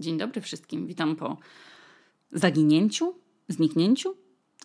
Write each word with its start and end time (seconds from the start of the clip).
Dzień 0.00 0.18
dobry 0.18 0.40
wszystkim. 0.40 0.86
Witam 0.86 1.16
po 1.16 1.36
zaginięciu, 2.32 3.14
zniknięciu. 3.48 4.14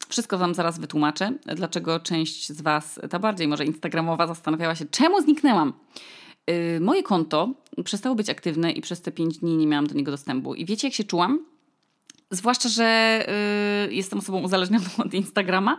Wszystko 0.09 0.37
Wam 0.37 0.53
zaraz 0.53 0.79
wytłumaczę, 0.79 1.33
dlaczego 1.55 1.99
część 1.99 2.51
z 2.51 2.61
Was, 2.61 2.99
ta 3.09 3.19
bardziej 3.19 3.47
może 3.47 3.65
instagramowa, 3.65 4.27
zastanawiała 4.27 4.75
się, 4.75 4.85
czemu 4.85 5.21
zniknęłam. 5.21 5.73
Yy, 6.47 6.79
moje 6.79 7.03
konto 7.03 7.53
przestało 7.83 8.15
być 8.15 8.29
aktywne 8.29 8.71
i 8.71 8.81
przez 8.81 9.01
te 9.01 9.11
5 9.11 9.37
dni 9.37 9.57
nie 9.57 9.67
miałam 9.67 9.87
do 9.87 9.95
niego 9.95 10.11
dostępu. 10.11 10.55
I 10.55 10.65
wiecie, 10.65 10.87
jak 10.87 10.93
się 10.93 11.03
czułam? 11.03 11.45
Zwłaszcza, 12.31 12.69
że 12.69 13.19
yy, 13.87 13.93
jestem 13.93 14.19
osobą 14.19 14.41
uzależnioną 14.41 14.85
od 15.05 15.13
Instagrama. 15.13 15.77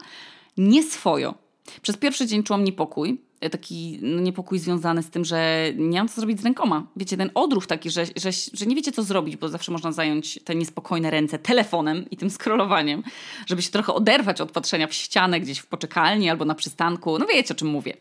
Nie 0.57 0.83
swojo. 0.83 1.35
Przez 1.83 1.97
pierwszy 1.97 2.27
dzień 2.27 2.43
czułam 2.43 2.65
niepokój, 2.65 3.21
taki 3.51 3.99
no, 4.03 4.21
niepokój 4.21 4.59
związany 4.59 5.03
z 5.03 5.11
tym, 5.11 5.25
że 5.25 5.65
nie 5.77 5.99
mam 5.99 6.09
co 6.09 6.15
zrobić 6.15 6.41
z 6.41 6.45
rękoma. 6.45 6.87
Wiecie, 6.97 7.17
ten 7.17 7.31
odruch 7.35 7.67
taki, 7.67 7.91
że, 7.91 8.05
że, 8.17 8.31
że 8.53 8.67
nie 8.67 8.77
wiecie 8.77 8.93
co 8.93 9.03
zrobić, 9.03 9.37
bo 9.37 9.49
zawsze 9.49 9.73
można 9.73 9.93
zająć 9.93 10.39
te 10.45 10.55
niespokojne 10.55 11.11
ręce 11.11 11.39
telefonem 11.39 12.11
i 12.11 12.17
tym 12.17 12.31
scrollowaniem, 12.31 13.03
żeby 13.47 13.63
się 13.63 13.71
trochę 13.71 13.95
oderwać 13.95 14.41
od 14.41 14.53
patrzenia 14.53 14.87
w 14.87 14.95
ścianę 14.95 15.41
gdzieś 15.41 15.59
w 15.59 15.67
poczekalni 15.67 16.31
albo 16.31 16.45
na 16.45 16.55
przystanku. 16.55 17.19
No 17.19 17.27
wiecie 17.27 17.55
o 17.55 17.57
czym 17.57 17.69
mówię. 17.69 17.97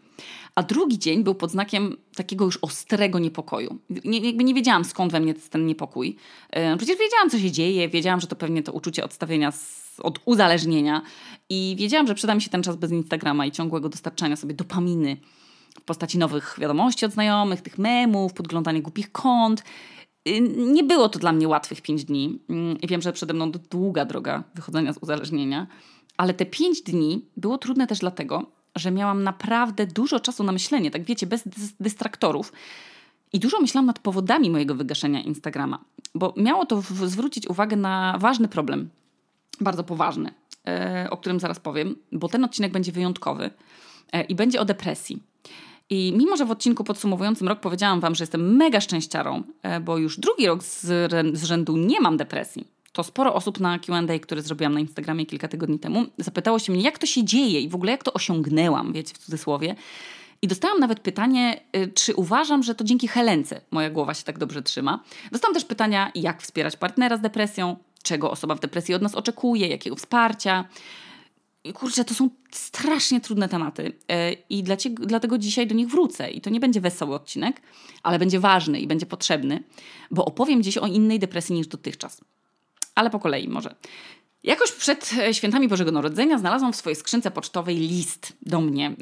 A 0.55 0.63
drugi 0.63 0.99
dzień 0.99 1.23
był 1.23 1.35
pod 1.35 1.51
znakiem 1.51 1.97
takiego 2.15 2.45
już 2.45 2.57
ostrego 2.61 3.19
niepokoju. 3.19 3.77
Nie, 4.05 4.19
jakby 4.19 4.43
nie 4.43 4.53
wiedziałam 4.53 4.85
skąd 4.85 5.11
we 5.11 5.19
mnie 5.19 5.33
ten 5.33 5.65
niepokój. 5.65 6.15
Przecież 6.77 6.97
wiedziałam 6.97 7.29
co 7.29 7.39
się 7.39 7.51
dzieje, 7.51 7.89
wiedziałam, 7.89 8.21
że 8.21 8.27
to 8.27 8.35
pewnie 8.35 8.63
to 8.63 8.71
uczucie 8.71 9.03
odstawienia 9.03 9.51
z 9.51 9.83
od 9.99 10.19
uzależnienia. 10.25 11.01
I 11.49 11.75
wiedziałam, 11.77 12.07
że 12.07 12.15
przyda 12.15 12.35
mi 12.35 12.41
się 12.41 12.49
ten 12.49 12.63
czas 12.63 12.75
bez 12.75 12.91
Instagrama 12.91 13.45
i 13.45 13.51
ciągłego 13.51 13.89
dostarczania 13.89 14.35
sobie 14.35 14.53
dopaminy 14.53 15.17
w 15.79 15.81
postaci 15.81 16.17
nowych 16.17 16.55
wiadomości 16.59 17.05
od 17.05 17.11
znajomych, 17.11 17.61
tych 17.61 17.77
memów, 17.77 18.33
podglądania 18.33 18.81
głupich 18.81 19.11
kont. 19.11 19.63
Y, 20.27 20.41
nie 20.57 20.83
było 20.83 21.09
to 21.09 21.19
dla 21.19 21.31
mnie 21.31 21.47
łatwych 21.47 21.81
pięć 21.81 22.05
dni 22.05 22.39
mm, 22.49 22.81
i 22.81 22.87
wiem, 22.87 23.01
że 23.01 23.13
przede 23.13 23.33
mną 23.33 23.51
długa 23.51 24.05
droga 24.05 24.43
wychodzenia 24.55 24.93
z 24.93 24.97
uzależnienia, 24.97 25.67
ale 26.17 26.33
te 26.33 26.45
pięć 26.45 26.81
dni 26.81 27.25
było 27.37 27.57
trudne 27.57 27.87
też 27.87 27.99
dlatego, 27.99 28.51
że 28.75 28.91
miałam 28.91 29.23
naprawdę 29.23 29.87
dużo 29.87 30.19
czasu 30.19 30.43
na 30.43 30.51
myślenie, 30.51 30.91
tak 30.91 31.03
wiecie, 31.03 31.27
bez 31.27 31.43
dystraktorów. 31.79 32.53
I 33.33 33.39
dużo 33.39 33.61
myślałam 33.61 33.85
nad 33.85 33.99
powodami 33.99 34.49
mojego 34.49 34.75
wygaszenia 34.75 35.21
Instagrama, 35.21 35.79
bo 36.15 36.33
miało 36.37 36.65
to 36.65 36.81
zwrócić 36.81 37.47
uwagę 37.47 37.75
na 37.75 38.15
ważny 38.19 38.47
problem, 38.47 38.89
bardzo 39.61 39.83
poważny, 39.83 40.33
e, 40.67 41.07
o 41.09 41.17
którym 41.17 41.39
zaraz 41.39 41.59
powiem, 41.59 41.95
bo 42.11 42.29
ten 42.29 42.43
odcinek 42.43 42.71
będzie 42.71 42.91
wyjątkowy 42.91 43.51
e, 44.11 44.23
i 44.23 44.35
będzie 44.35 44.61
o 44.61 44.65
depresji. 44.65 45.23
I 45.89 46.13
mimo, 46.17 46.37
że 46.37 46.45
w 46.45 46.51
odcinku 46.51 46.83
podsumowującym 46.83 47.47
rok 47.47 47.59
powiedziałam 47.59 47.99
Wam, 47.99 48.15
że 48.15 48.23
jestem 48.23 48.55
mega 48.55 48.81
szczęściarą, 48.81 49.43
e, 49.61 49.79
bo 49.79 49.97
już 49.97 50.19
drugi 50.19 50.47
rok 50.47 50.63
z, 50.63 50.81
z 51.37 51.43
rzędu 51.43 51.77
nie 51.77 52.01
mam 52.01 52.17
depresji, 52.17 52.67
to 52.93 53.03
sporo 53.03 53.33
osób 53.33 53.59
na 53.59 53.79
QA, 53.79 54.19
które 54.21 54.41
zrobiłam 54.41 54.73
na 54.73 54.79
Instagramie 54.79 55.25
kilka 55.25 55.47
tygodni 55.47 55.79
temu, 55.79 56.05
zapytało 56.17 56.59
się 56.59 56.73
mnie, 56.73 56.81
jak 56.81 56.99
to 56.99 57.05
się 57.05 57.23
dzieje 57.23 57.61
i 57.61 57.69
w 57.69 57.75
ogóle 57.75 57.91
jak 57.91 58.03
to 58.03 58.13
osiągnęłam, 58.13 58.93
wiecie, 58.93 59.13
w 59.13 59.17
cudzysłowie. 59.17 59.75
I 60.41 60.47
dostałam 60.47 60.79
nawet 60.79 60.99
pytanie, 60.99 61.61
czy 61.93 62.15
uważam, 62.15 62.63
że 62.63 62.75
to 62.75 62.83
dzięki 62.83 63.07
Helence 63.07 63.61
moja 63.71 63.89
głowa 63.89 64.13
się 64.13 64.23
tak 64.23 64.37
dobrze 64.37 64.61
trzyma. 64.61 65.03
Dostałam 65.31 65.53
też 65.53 65.65
pytania, 65.65 66.11
jak 66.15 66.41
wspierać 66.41 66.77
partnera 66.77 67.17
z 67.17 67.21
depresją, 67.21 67.75
czego 68.03 68.31
osoba 68.31 68.55
w 68.55 68.59
depresji 68.59 68.95
od 68.95 69.01
nas 69.01 69.15
oczekuje, 69.15 69.67
jakiego 69.67 69.95
wsparcia. 69.95 70.65
Kurczę, 71.73 72.05
to 72.05 72.13
są 72.13 72.29
strasznie 72.51 73.21
trudne 73.21 73.49
tematy 73.49 73.91
e, 74.09 74.33
i 74.33 74.63
dlatego 74.89 75.37
dzisiaj 75.37 75.67
do 75.67 75.75
nich 75.75 75.87
wrócę. 75.87 76.31
I 76.31 76.41
to 76.41 76.49
nie 76.49 76.59
będzie 76.59 76.81
wesoły 76.81 77.15
odcinek, 77.15 77.61
ale 78.03 78.19
będzie 78.19 78.39
ważny 78.39 78.79
i 78.79 78.87
będzie 78.87 79.05
potrzebny, 79.05 79.63
bo 80.11 80.25
opowiem 80.25 80.63
dziś 80.63 80.77
o 80.77 80.87
innej 80.87 81.19
depresji 81.19 81.55
niż 81.55 81.67
dotychczas. 81.67 82.21
Ale 82.95 83.09
po 83.09 83.19
kolei 83.19 83.47
może. 83.47 83.75
Jakoś 84.43 84.71
przed 84.71 85.11
e, 85.19 85.33
świętami 85.33 85.67
Bożego 85.67 85.91
Narodzenia 85.91 86.37
znalazłam 86.37 86.73
w 86.73 86.75
swojej 86.75 86.95
skrzynce 86.95 87.31
pocztowej 87.31 87.75
list 87.77 88.37
do 88.41 88.61
mnie 88.61 88.95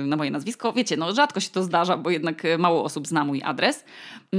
yy, 0.00 0.06
na 0.06 0.16
moje 0.16 0.30
nazwisko. 0.30 0.72
Wiecie, 0.72 0.96
no 0.96 1.14
rzadko 1.14 1.40
się 1.40 1.50
to 1.50 1.62
zdarza, 1.62 1.96
bo 1.96 2.10
jednak 2.10 2.44
e, 2.44 2.58
mało 2.58 2.84
osób 2.84 3.06
zna 3.06 3.24
mój 3.24 3.42
adres. 3.42 3.84
Yy, 4.32 4.38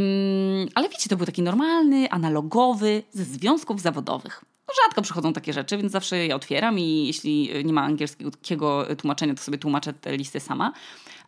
ale 0.75 0.89
wiecie, 0.89 1.09
to 1.09 1.17
był 1.17 1.25
taki 1.25 1.41
normalny, 1.41 2.11
analogowy, 2.11 3.03
ze 3.11 3.23
związków 3.23 3.81
zawodowych. 3.81 4.45
No, 4.67 4.73
rzadko 4.85 5.01
przychodzą 5.01 5.33
takie 5.33 5.53
rzeczy, 5.53 5.77
więc 5.77 5.91
zawsze 5.91 6.17
je 6.25 6.35
otwieram 6.35 6.79
i 6.79 7.07
jeśli 7.07 7.50
nie 7.66 7.73
ma 7.73 7.81
angielskiego 7.81 8.88
tłumaczenia, 8.97 9.35
to 9.35 9.41
sobie 9.41 9.57
tłumaczę 9.57 9.94
te 9.94 10.17
listy 10.17 10.39
sama. 10.39 10.73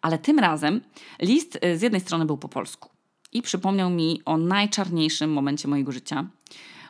Ale 0.02 0.18
tym 0.18 0.40
razem 0.40 0.82
list 1.22 1.60
z 1.76 1.82
jednej 1.82 2.02
strony 2.02 2.26
był 2.26 2.38
po 2.38 2.50
polsku 2.50 2.90
i 3.32 3.42
przypomniał 3.42 3.90
mi 3.90 4.22
o 4.26 4.38
najczarniejszym 4.38 5.34
momencie 5.34 5.68
mojego 5.68 5.92
życia– 5.92 6.26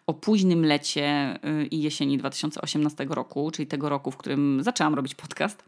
o 0.10 0.14
późnym 0.14 0.66
lecie 0.66 1.40
y, 1.64 1.66
i 1.66 1.82
jesieni 1.82 2.18
2018 2.18 3.06
roku, 3.10 3.52
czyli 3.52 3.68
tego 3.68 3.90
roku, 3.90 4.12
w 4.12 4.18
którym 4.18 4.64
zaczęłam 4.64 4.96
robić 4.96 5.16
podcast. 5.16 5.64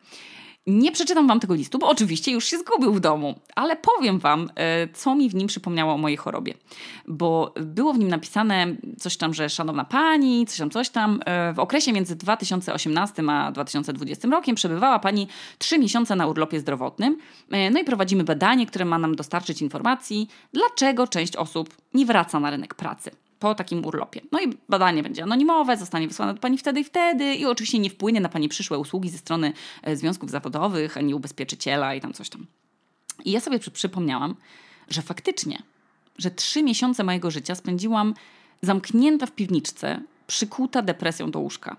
Nie 0.68 0.92
przeczytam 0.92 1.28
wam 1.28 1.40
tego 1.40 1.54
listu, 1.54 1.80
bo 1.80 1.90
oczywiście 1.90 2.32
już 2.32 2.46
się 2.46 2.58
zgubił 2.58 2.94
w 2.94 3.00
domu, 3.00 3.40
ale 3.56 3.76
powiem 3.76 4.20
wam, 4.20 4.44
y, 4.44 4.94
co 4.94 5.16
mi 5.16 5.30
w 5.30 5.36
nim 5.36 5.48
przypomniało 5.48 5.94
o 5.94 5.98
mojej 5.98 6.18
chorobie. 6.18 6.54
Bo 7.08 7.54
było 7.62 7.94
w 7.94 8.00
nim 8.00 8.08
napisane 8.08 8.76
coś 9.00 9.18
tam, 9.18 9.34
że 9.34 9.50
szanowna 9.50 9.86
pani, 9.86 10.46
coś 10.46 10.58
tam, 10.58 10.70
coś 10.70 10.90
tam. 10.90 11.20
Y, 11.52 11.54
w 11.54 11.60
okresie 11.60 11.94
między 11.94 12.16
2018 12.16 13.24
a 13.30 13.52
2020 13.52 14.28
rokiem 14.28 14.56
przebywała 14.56 15.00
pani 15.00 15.28
trzy 15.58 15.80
miesiące 15.80 16.16
na 16.16 16.28
urlopie 16.28 16.60
zdrowotnym. 16.60 17.18
No 17.72 17.80
i 17.80 17.84
prowadzimy 17.84 18.24
badanie, 18.24 18.66
które 18.66 18.86
ma 18.86 18.98
nam 18.98 19.16
dostarczyć 19.16 19.62
informacji, 19.62 20.28
dlaczego 20.54 21.08
część 21.08 21.36
osób 21.36 21.76
nie 21.94 22.06
wraca 22.06 22.40
na 22.40 22.50
rynek 22.50 22.76
pracy 22.76 23.12
po 23.42 23.56
takim 23.56 23.86
urlopie. 23.86 24.22
No 24.32 24.42
i 24.42 24.58
badanie 24.70 25.04
będzie 25.04 25.24
anonimowe, 25.24 25.78
zostanie 25.78 26.08
wysłane 26.08 26.34
do 26.34 26.40
Pani 26.40 26.58
wtedy 26.58 26.80
i 26.80 26.84
wtedy 26.84 27.36
i 27.36 27.46
oczywiście 27.46 27.80
nie 27.80 27.90
wpłynie 27.90 28.22
na 28.22 28.30
Pani 28.30 28.50
przyszłe 28.50 28.80
usługi 28.80 29.10
ze 29.10 29.18
strony 29.18 29.54
e, 29.84 29.96
związków 29.96 30.30
zawodowych, 30.30 30.98
ani 30.98 31.14
ubezpieczyciela 31.14 31.96
i 31.96 32.02
tam 32.02 32.14
coś 32.14 32.30
tam. 32.30 32.46
I 33.26 33.32
ja 33.32 33.40
sobie 33.40 33.60
przypomniałam, 33.60 34.36
że 34.90 35.02
faktycznie, 35.02 35.64
że 36.18 36.32
trzy 36.32 36.64
miesiące 36.64 37.04
mojego 37.04 37.32
życia 37.32 37.56
spędziłam 37.56 38.14
zamknięta 38.62 39.26
w 39.26 39.32
piwniczce, 39.32 40.02
przykuta 40.28 40.82
depresją 40.82 41.32
do 41.32 41.40
łóżka. 41.40 41.78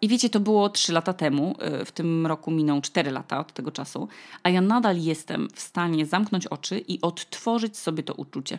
I 0.00 0.08
wiecie, 0.08 0.30
to 0.30 0.40
było 0.40 0.68
trzy 0.68 0.92
lata 0.92 1.12
temu, 1.12 1.56
e, 1.58 1.84
w 1.84 1.92
tym 1.92 2.26
roku 2.26 2.50
miną 2.50 2.80
cztery 2.80 3.10
lata 3.10 3.40
od 3.40 3.52
tego 3.52 3.70
czasu, 3.70 4.08
a 4.42 4.50
ja 4.50 4.60
nadal 4.60 4.98
jestem 4.98 5.48
w 5.54 5.60
stanie 5.60 6.06
zamknąć 6.06 6.46
oczy 6.46 6.78
i 6.78 7.00
odtworzyć 7.00 7.76
sobie 7.78 8.02
to 8.02 8.14
uczucie 8.14 8.58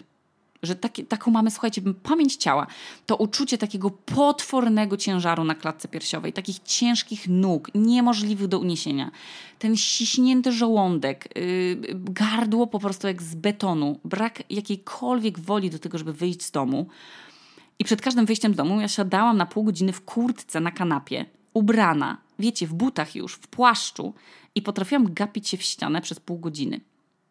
że 0.63 0.75
taki, 0.75 1.06
taką 1.06 1.31
mamy, 1.31 1.51
słuchajcie, 1.51 1.81
pamięć 2.03 2.35
ciała, 2.35 2.68
to 3.06 3.16
uczucie 3.16 3.57
takiego 3.57 3.90
potwornego 3.90 4.97
ciężaru 4.97 5.44
na 5.44 5.56
klatce 5.56 5.88
piersiowej, 5.88 6.34
takich 6.34 6.59
ciężkich 6.59 7.28
nóg, 7.28 7.69
niemożliwych 7.75 8.47
do 8.47 8.59
uniesienia, 8.59 9.12
ten 9.59 9.75
ściśnięty 9.78 10.52
żołądek, 10.52 11.29
yy, 11.35 11.78
gardło 11.94 12.68
po 12.68 12.79
prostu 12.79 13.07
jak 13.07 13.22
z 13.22 13.35
betonu, 13.35 14.00
brak 14.06 14.44
jakiejkolwiek 14.50 15.40
woli 15.40 15.69
do 15.69 15.79
tego, 15.79 15.97
żeby 15.97 16.13
wyjść 16.13 16.41
z 16.41 16.52
domu. 16.52 16.88
I 17.79 17.84
przed 17.84 18.02
każdym 18.02 18.25
wyjściem 18.25 18.53
z 18.53 18.57
domu 18.57 18.81
ja 18.81 18.88
siadałam 18.88 19.38
na 19.38 19.46
pół 19.46 19.63
godziny 19.63 19.94
w 19.94 20.06
kurtce 20.06 20.59
na 20.59 20.72
kanapie, 20.72 21.25
ubrana, 21.53 22.18
wiecie, 22.40 22.68
w 22.68 22.73
butach 22.73 23.16
już, 23.16 23.34
w 23.34 23.47
płaszczu 23.47 24.13
i 24.56 24.62
potrafiłam 24.62 25.13
gapić 25.13 25.50
się 25.50 25.57
w 25.57 25.63
ścianę 25.63 26.02
przez 26.02 26.19
pół 26.19 26.40
godziny. 26.40 26.81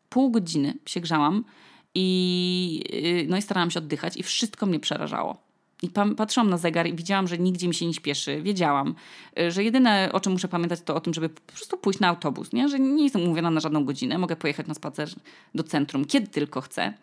Pół 0.09 0.31
godziny 0.31 0.75
się 0.87 1.01
grzałam 1.01 1.45
i, 1.95 2.85
y, 3.25 3.27
no 3.29 3.37
i 3.37 3.43
starałam 3.43 3.71
się 3.71 3.79
oddychać 3.79 4.17
i 4.17 4.23
wszystko 4.23 4.67
mnie 4.67 4.81
przerażało. 4.81 5.37
I 5.83 5.91
patrzyłam 6.17 6.51
na 6.51 6.59
zegar 6.59 6.87
i 6.87 6.95
widziałam, 6.95 7.29
że 7.29 7.39
nigdzie 7.39 7.69
mi 7.69 7.75
się 7.75 7.87
nie 7.87 7.95
śpieszy. 7.95 8.43
Wiedziałam, 8.43 8.95
y, 9.39 9.51
że 9.51 9.65
jedyne 9.65 10.11
o 10.13 10.21
czym 10.21 10.33
muszę 10.33 10.49
pamiętać 10.49 10.81
to 10.81 10.95
o 10.95 11.01
tym, 11.01 11.15
żeby 11.15 11.29
po 11.29 11.53
prostu 11.53 11.77
pójść 11.77 12.01
na 12.01 12.09
autobus, 12.09 12.53
nie? 12.53 12.69
że 12.69 12.81
nie 12.81 13.05
jestem 13.05 13.23
umówiona 13.23 13.51
na 13.51 13.61
żadną 13.61 13.85
godzinę, 13.85 14.19
mogę 14.19 14.37
pojechać 14.37 14.67
na 14.67 14.75
spacer 14.75 15.09
do 15.55 15.63
centrum, 15.63 16.05
kiedy 16.05 16.27
tylko 16.27 16.61
chcę. 16.61 16.95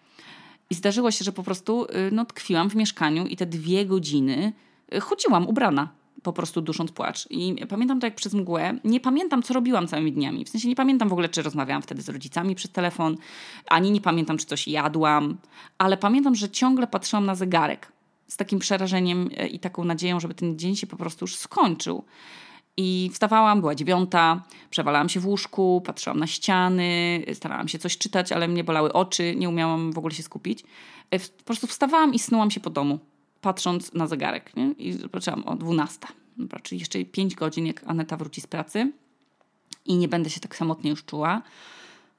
I 0.69 0.75
zdarzyło 0.75 1.11
się, 1.11 1.25
że 1.25 1.31
po 1.31 1.44
prostu 1.44 1.85
y, 1.85 2.11
no, 2.11 2.25
tkwiłam 2.25 2.69
w 2.69 2.75
mieszkaniu 2.75 3.27
i 3.27 3.36
te 3.38 3.45
dwie 3.45 3.86
godziny 3.86 4.53
chodziłam 5.01 5.47
ubrana 5.47 5.99
po 6.24 6.33
prostu 6.33 6.62
dusząc 6.62 6.92
płacz. 6.92 7.27
I 7.30 7.56
pamiętam 7.69 8.00
to 8.00 8.07
jak 8.07 8.16
przez 8.16 8.33
mgłę. 8.33 8.80
Nie 8.83 9.00
pamiętam, 9.00 9.44
co 9.44 9.54
robiłam 9.54 9.88
całymi 9.88 10.12
dniami. 10.12 10.45
W 10.45 10.50
sensie 10.50 10.68
nie 10.68 10.75
pamiętam 10.75 11.10
w 11.10 11.13
ogóle, 11.13 11.30
czy 11.30 11.42
rozmawiałam 11.42 11.81
wtedy 11.81 12.01
z 12.01 12.10
rodzicami 12.10 12.56
przez 12.56 12.71
telefon, 12.71 13.18
ani 13.68 13.92
nie 13.92 14.01
pamiętam, 14.01 14.38
czy 14.38 14.45
coś 14.45 14.68
jadłam, 14.68 15.38
ale 15.77 15.98
pamiętam, 15.98 16.36
że 16.36 16.50
ciągle 16.50 16.88
patrzyłam 16.88 17.25
na 17.25 17.36
zegarek 17.36 17.92
z 18.27 18.38
takim 18.38 18.60
przerażeniem 18.60 19.30
e, 19.38 19.48
i 19.48 19.60
taką 19.60 19.83
nadzieją, 19.83 20.19
żeby 20.19 20.33
ten 20.33 20.60
dzień 20.60 20.75
się 20.75 20.88
po 20.88 20.98
prostu 20.98 21.24
już 21.24 21.36
skończył. 21.36 22.04
I 22.77 23.10
wstawałam, 23.13 23.60
była 23.60 23.75
dziewiąta, 23.75 24.44
przewalałam 24.69 25.10
się 25.10 25.19
w 25.19 25.25
łóżku, 25.25 25.81
patrzyłam 25.86 26.19
na 26.19 26.27
ściany, 26.27 27.24
starałam 27.33 27.68
się 27.68 27.80
coś 27.80 27.98
czytać, 27.98 28.31
ale 28.31 28.48
mnie 28.48 28.63
bolały 28.63 28.94
oczy, 28.94 29.36
nie 29.36 29.50
umiałam 29.50 29.92
w 29.92 29.98
ogóle 29.98 30.13
się 30.13 30.24
skupić. 30.24 30.63
E, 31.12 31.19
po 31.19 31.44
prostu 31.45 31.68
wstawałam 31.68 32.13
i 32.13 32.19
snułam 32.19 32.51
się 32.51 32.60
po 32.60 32.69
domu 32.69 33.00
patrząc 33.41 33.94
na 33.94 34.07
zegarek. 34.07 34.56
Nie? 34.56 34.71
I 34.71 34.94
zobaczyłam 34.94 35.44
o 35.44 35.56
12. 35.56 36.00
Dobra, 36.38 36.59
czyli 36.59 36.80
jeszcze 36.80 37.06
5 37.06 37.36
godzin, 37.36 37.65
jak 37.65 37.83
Aneta 37.88 38.18
wróci 38.18 38.41
z 38.41 38.47
pracy 38.47 38.91
i 39.86 39.95
nie 39.95 40.07
będę 40.07 40.30
się 40.30 40.39
tak 40.39 40.56
samotnie 40.56 40.89
już 40.89 41.06
czuła. 41.06 41.41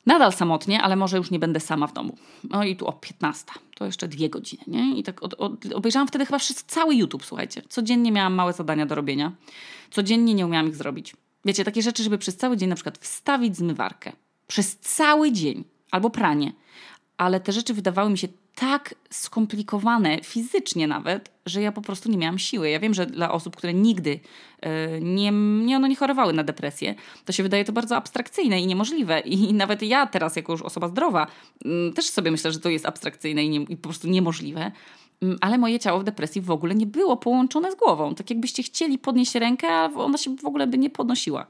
Nadal 0.07 0.33
samotnie, 0.33 0.83
ale 0.83 0.97
może 0.97 1.17
już 1.17 1.31
nie 1.31 1.39
będę 1.39 1.61
sama 1.61 1.87
w 1.87 1.93
domu. 1.93 2.17
No 2.51 2.65
i 2.65 2.77
tu 2.77 2.87
o 2.87 2.93
15, 2.93 3.47
to 3.75 3.87
jeszcze 3.87 4.09
dwie 4.09 4.31
godziny, 4.31 4.65
nie? 4.67 4.99
I 4.99 5.03
tak 5.03 5.23
od, 5.23 5.35
od, 5.35 5.67
obejrzałam 5.75 6.09
wtedy 6.09 6.27
chyba 6.27 6.39
wszyscy, 6.39 6.65
cały 6.67 6.95
YouTube, 6.95 7.25
słuchajcie. 7.25 7.63
Codziennie 7.69 8.13
miałam 8.13 8.35
małe 8.35 8.53
zadania 8.53 8.87
do 8.87 8.95
robienia. 8.95 9.33
Codziennie 9.91 10.35
nie 10.35 10.47
umiałam 10.47 10.69
ich 10.69 10.77
zrobić. 10.77 11.17
Wiecie, 11.45 11.65
takie 11.65 11.83
rzeczy, 11.83 12.03
żeby 12.03 12.19
przez 12.19 12.37
cały 12.37 12.57
dzień 12.57 12.69
na 12.69 12.75
przykład 12.75 12.99
wstawić 12.99 13.57
zmywarkę. 13.57 14.13
Przez 14.47 14.77
cały 14.79 15.33
dzień. 15.33 15.65
Albo 15.91 16.11
pranie. 16.11 16.53
Ale 17.21 17.41
te 17.41 17.53
rzeczy 17.53 17.75
wydawały 17.75 18.11
mi 18.11 18.19
się 18.19 18.29
tak 18.55 18.95
skomplikowane 19.11 20.19
fizycznie 20.25 20.87
nawet, 20.89 21.31
że 21.47 21.63
ja 21.63 21.73
po 21.73 21.83
prostu 21.83 22.11
nie 22.11 22.19
miałam 22.19 22.39
siły. 22.39 22.71
Ja 22.71 22.81
wiem, 22.81 22.95
że 22.95 23.07
dla 23.07 23.33
osób, 23.33 23.57
które 23.57 23.75
nigdy 23.75 24.11
yy, 24.11 24.71
nie, 25.01 25.31
nie, 25.65 25.79
no, 25.79 25.87
nie 25.87 25.97
chorowały 25.97 26.33
na 26.33 26.45
depresję, 26.45 26.95
to 27.25 27.33
się 27.33 27.43
wydaje 27.43 27.65
to 27.65 27.73
bardzo 27.73 27.97
abstrakcyjne 27.97 28.61
i 28.61 28.67
niemożliwe. 28.67 29.21
I 29.21 29.55
nawet 29.55 29.83
ja 29.83 30.07
teraz, 30.07 30.37
jako 30.37 30.53
już 30.53 30.63
osoba 30.63 30.89
zdrowa, 30.89 31.27
yy, 31.65 31.93
też 31.95 32.09
sobie 32.09 32.31
myślę, 32.31 32.53
że 32.53 32.61
to 32.61 32.69
jest 32.71 32.87
abstrakcyjne 32.87 33.45
i, 33.45 33.51
nie, 33.51 33.61
i 33.61 33.77
po 33.77 33.89
prostu 33.89 34.09
niemożliwe. 34.09 34.73
Yy, 35.23 35.37
ale 35.41 35.59
moje 35.59 35.79
ciało 35.79 36.01
w 36.01 36.05
depresji 36.05 36.41
w 36.41 36.51
ogóle 36.51 36.75
nie 36.75 36.87
było 36.87 37.17
połączone 37.17 37.73
z 37.73 37.75
głową. 37.75 38.15
Tak 38.15 38.31
jakbyście 38.31 38.63
chcieli 38.63 38.99
podnieść 38.99 39.35
rękę, 39.35 39.69
a 39.73 39.85
ona 39.85 40.19
się 40.19 40.37
w 40.37 40.45
ogóle 40.45 40.67
by 40.67 40.79
nie 40.79 40.91
podnosiła. 40.91 41.47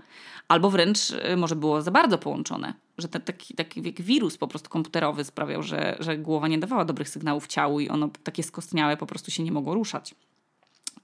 Albo 0.49 0.70
wręcz 0.70 1.11
y, 1.11 1.37
może 1.37 1.56
było 1.56 1.82
za 1.82 1.90
bardzo 1.90 2.19
połączone, 2.19 2.75
że 2.99 3.08
ten, 3.08 3.22
taki, 3.22 3.55
taki 3.55 3.82
wirus 3.82 4.37
po 4.37 4.49
prostu 4.49 4.70
komputerowy 4.70 5.25
sprawiał, 5.25 5.62
że, 5.62 5.96
że 6.00 6.19
głowa 6.19 6.49
nie 6.49 6.58
dawała 6.58 6.84
dobrych 6.84 7.08
sygnałów 7.08 7.46
ciału 7.46 7.81
i 7.81 7.88
ono 7.88 8.08
takie 8.22 8.43
skostniałe 8.43 8.96
po 8.96 9.06
prostu 9.06 9.31
się 9.31 9.43
nie 9.43 9.52
mogło 9.52 9.75
ruszać. 9.75 10.14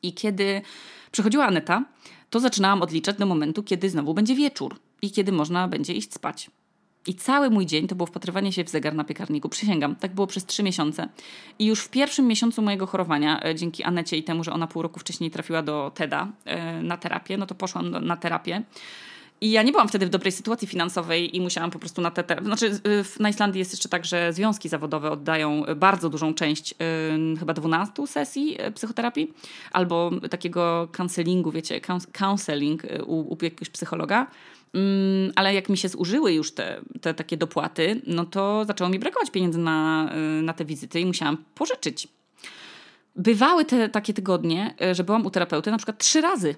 I 0.02 0.12
kiedy 0.14 0.62
przychodziła 1.12 1.46
Aneta, 1.46 1.84
to 2.30 2.40
zaczynałam 2.40 2.82
odliczać 2.82 3.16
do 3.16 3.26
momentu, 3.26 3.62
kiedy 3.62 3.90
znowu 3.90 4.14
będzie 4.14 4.34
wieczór 4.34 4.76
i 5.02 5.10
kiedy 5.10 5.32
można 5.32 5.68
będzie 5.68 5.92
iść 5.92 6.14
spać. 6.14 6.50
I 7.06 7.14
cały 7.14 7.50
mój 7.50 7.66
dzień 7.66 7.88
to 7.88 7.94
było 7.94 8.06
wpatrywanie 8.06 8.52
się 8.52 8.64
w 8.64 8.68
zegar 8.68 8.94
na 8.94 9.04
piekarniku. 9.04 9.48
Przysięgam, 9.48 9.96
tak 9.96 10.14
było 10.14 10.26
przez 10.26 10.46
trzy 10.46 10.62
miesiące. 10.62 11.08
I 11.58 11.66
już 11.66 11.80
w 11.80 11.88
pierwszym 11.88 12.26
miesiącu 12.26 12.62
mojego 12.62 12.86
chorowania, 12.86 13.42
e, 13.42 13.54
dzięki 13.54 13.82
Anecie 13.82 14.16
i 14.16 14.22
temu, 14.22 14.44
że 14.44 14.52
ona 14.52 14.66
pół 14.66 14.82
roku 14.82 15.00
wcześniej 15.00 15.30
trafiła 15.30 15.62
do 15.62 15.92
TEDa 15.94 16.28
e, 16.44 16.82
na 16.82 16.96
terapię, 16.96 17.36
no 17.36 17.46
to 17.46 17.54
poszłam 17.54 17.90
na 17.90 18.16
terapię. 18.16 18.62
I 19.40 19.50
ja 19.50 19.62
nie 19.62 19.72
byłam 19.72 19.88
wtedy 19.88 20.06
w 20.06 20.08
dobrej 20.08 20.32
sytuacji 20.32 20.68
finansowej 20.68 21.36
i 21.36 21.40
musiałam 21.40 21.70
po 21.70 21.78
prostu 21.78 22.02
na 22.02 22.10
te. 22.10 22.24
te 22.24 22.44
znaczy, 22.44 22.80
na 23.20 23.28
Islandii 23.28 23.58
jest 23.58 23.72
jeszcze 23.72 23.88
tak, 23.88 24.04
że 24.04 24.32
związki 24.32 24.68
zawodowe 24.68 25.10
oddają 25.10 25.62
bardzo 25.76 26.10
dużą 26.10 26.34
część, 26.34 26.74
yy, 27.30 27.36
chyba 27.38 27.54
12 27.54 28.06
sesji 28.06 28.62
y, 28.62 28.72
psychoterapii 28.72 29.32
albo 29.72 30.10
takiego 30.30 30.88
counselingu, 30.92 31.50
wiecie, 31.50 31.80
counseling 32.12 32.84
y, 32.84 33.04
u, 33.04 33.34
u 33.34 33.38
jakiegoś 33.42 33.70
psychologa. 33.70 34.26
Mm, 34.74 35.32
ale 35.36 35.54
jak 35.54 35.68
mi 35.68 35.76
się 35.76 35.88
zużyły 35.88 36.32
już 36.32 36.52
te, 36.52 36.80
te 37.00 37.14
takie 37.14 37.36
dopłaty, 37.36 38.00
no 38.06 38.24
to 38.24 38.64
zaczęło 38.64 38.90
mi 38.90 38.98
brakować 38.98 39.30
pieniędzy 39.30 39.58
na, 39.58 40.10
na 40.42 40.52
te 40.52 40.64
wizyty 40.64 41.00
i 41.00 41.06
musiałam 41.06 41.44
pożyczyć. 41.54 42.08
Bywały 43.16 43.64
te 43.64 43.88
takie 43.88 44.14
tygodnie, 44.14 44.74
że 44.92 45.04
byłam 45.04 45.26
u 45.26 45.30
terapeuty 45.30 45.70
na 45.70 45.76
przykład 45.76 45.98
trzy 45.98 46.20
razy. 46.20 46.54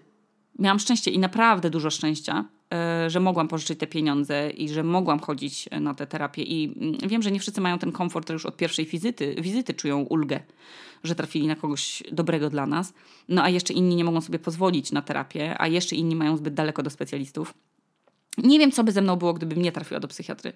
Miałam 0.58 0.78
szczęście 0.78 1.10
i 1.10 1.18
naprawdę 1.18 1.70
dużo 1.70 1.90
szczęścia, 1.90 2.44
E, 2.74 3.10
że 3.10 3.20
mogłam 3.20 3.48
pożyczyć 3.48 3.78
te 3.78 3.86
pieniądze 3.86 4.50
i 4.50 4.68
że 4.68 4.82
mogłam 4.82 5.20
chodzić 5.20 5.68
na 5.80 5.94
tę 5.94 6.06
terapię. 6.06 6.42
I 6.42 6.74
mm, 6.76 7.08
wiem, 7.08 7.22
że 7.22 7.30
nie 7.30 7.40
wszyscy 7.40 7.60
mają 7.60 7.78
ten 7.78 7.92
komfort, 7.92 8.28
że 8.28 8.32
już 8.32 8.46
od 8.46 8.56
pierwszej 8.56 8.86
wizyty, 8.86 9.34
wizyty 9.38 9.74
czują 9.74 10.00
ulgę, 10.00 10.40
że 11.04 11.14
trafili 11.14 11.46
na 11.46 11.56
kogoś 11.56 12.02
dobrego 12.12 12.50
dla 12.50 12.66
nas. 12.66 12.94
No 13.28 13.42
a 13.42 13.48
jeszcze 13.48 13.72
inni 13.72 13.96
nie 13.96 14.04
mogą 14.04 14.20
sobie 14.20 14.38
pozwolić 14.38 14.92
na 14.92 15.02
terapię, 15.02 15.56
a 15.58 15.66
jeszcze 15.66 15.96
inni 15.96 16.16
mają 16.16 16.36
zbyt 16.36 16.54
daleko 16.54 16.82
do 16.82 16.90
specjalistów. 16.90 17.54
Nie 18.38 18.58
wiem, 18.58 18.72
co 18.72 18.84
by 18.84 18.92
ze 18.92 19.02
mną 19.02 19.16
było, 19.16 19.34
gdybym 19.34 19.62
nie 19.62 19.72
trafiła 19.72 20.00
do 20.00 20.08
psychiatry 20.08 20.52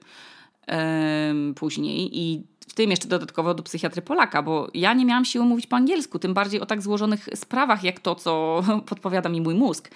później 1.57 2.19
i 2.19 2.43
w 2.69 2.75
tym 2.75 2.91
jeszcze 2.91 3.09
dodatkowo 3.09 3.55
do 3.55 3.63
psychiatry 3.63 4.03
Polaka, 4.03 4.43
bo 4.43 4.69
ja 4.75 4.95
nie 4.95 5.05
miałam 5.05 5.25
siły 5.25 5.45
mówić 5.45 5.67
po 5.67 5.77
angielsku, 5.77 6.19
tym 6.19 6.35
bardziej 6.35 6.61
o 6.61 6.67
tak 6.67 6.83
złożonych 6.83 7.29
sprawach, 7.35 7.85
jak 7.85 8.01
to, 8.01 8.15
co 8.15 8.63
podpowiada 8.89 9.29
mi 9.29 9.41
mój 9.41 9.55
mózg 9.55 9.91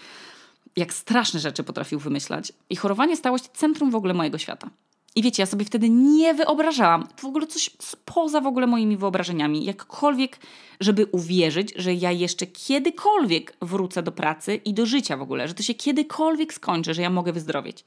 jak 0.76 0.94
straszne 0.94 1.40
rzeczy 1.40 1.64
potrafił 1.64 1.98
wymyślać. 1.98 2.52
I 2.70 2.76
chorowanie 2.76 3.16
stało 3.16 3.38
się 3.38 3.48
centrum 3.54 3.90
w 3.90 3.94
ogóle 3.94 4.14
mojego 4.14 4.38
świata. 4.38 4.70
I 5.16 5.22
wiecie, 5.22 5.42
ja 5.42 5.46
sobie 5.46 5.64
wtedy 5.64 5.90
nie 5.90 6.34
wyobrażałam 6.34 7.08
w 7.16 7.24
ogóle 7.24 7.46
coś 7.46 7.70
poza 8.04 8.40
w 8.40 8.46
ogóle 8.46 8.66
moimi 8.66 8.96
wyobrażeniami, 8.96 9.64
jakkolwiek, 9.64 10.38
żeby 10.80 11.06
uwierzyć, 11.06 11.74
że 11.76 11.94
ja 11.94 12.12
jeszcze 12.12 12.46
kiedykolwiek 12.46 13.56
wrócę 13.62 14.02
do 14.02 14.12
pracy 14.12 14.60
i 14.64 14.74
do 14.74 14.86
życia 14.86 15.16
w 15.16 15.22
ogóle, 15.22 15.48
że 15.48 15.54
to 15.54 15.62
się 15.62 15.74
kiedykolwiek 15.74 16.54
skończy, 16.54 16.94
że 16.94 17.02
ja 17.02 17.10
mogę 17.10 17.32
wyzdrowieć. 17.32 17.84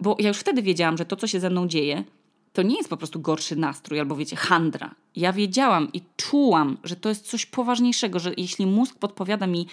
Bo 0.00 0.16
ja 0.18 0.28
już 0.28 0.38
wtedy 0.38 0.62
wiedziałam, 0.62 0.96
że 0.98 1.04
to, 1.04 1.16
co 1.16 1.26
się 1.26 1.40
ze 1.40 1.50
mną 1.50 1.68
dzieje, 1.68 2.04
to 2.52 2.62
nie 2.62 2.76
jest 2.76 2.88
po 2.88 2.96
prostu 2.96 3.20
gorszy 3.20 3.56
nastrój 3.56 4.00
albo 4.00 4.16
wiecie, 4.16 4.36
handra. 4.36 4.94
Ja 5.16 5.32
wiedziałam 5.32 5.92
i 5.92 6.00
czułam, 6.16 6.76
że 6.84 6.96
to 6.96 7.08
jest 7.08 7.30
coś 7.30 7.46
poważniejszego, 7.46 8.18
że 8.18 8.32
jeśli 8.36 8.66
mózg 8.66 8.98
podpowiada 8.98 9.46
mi 9.46 9.66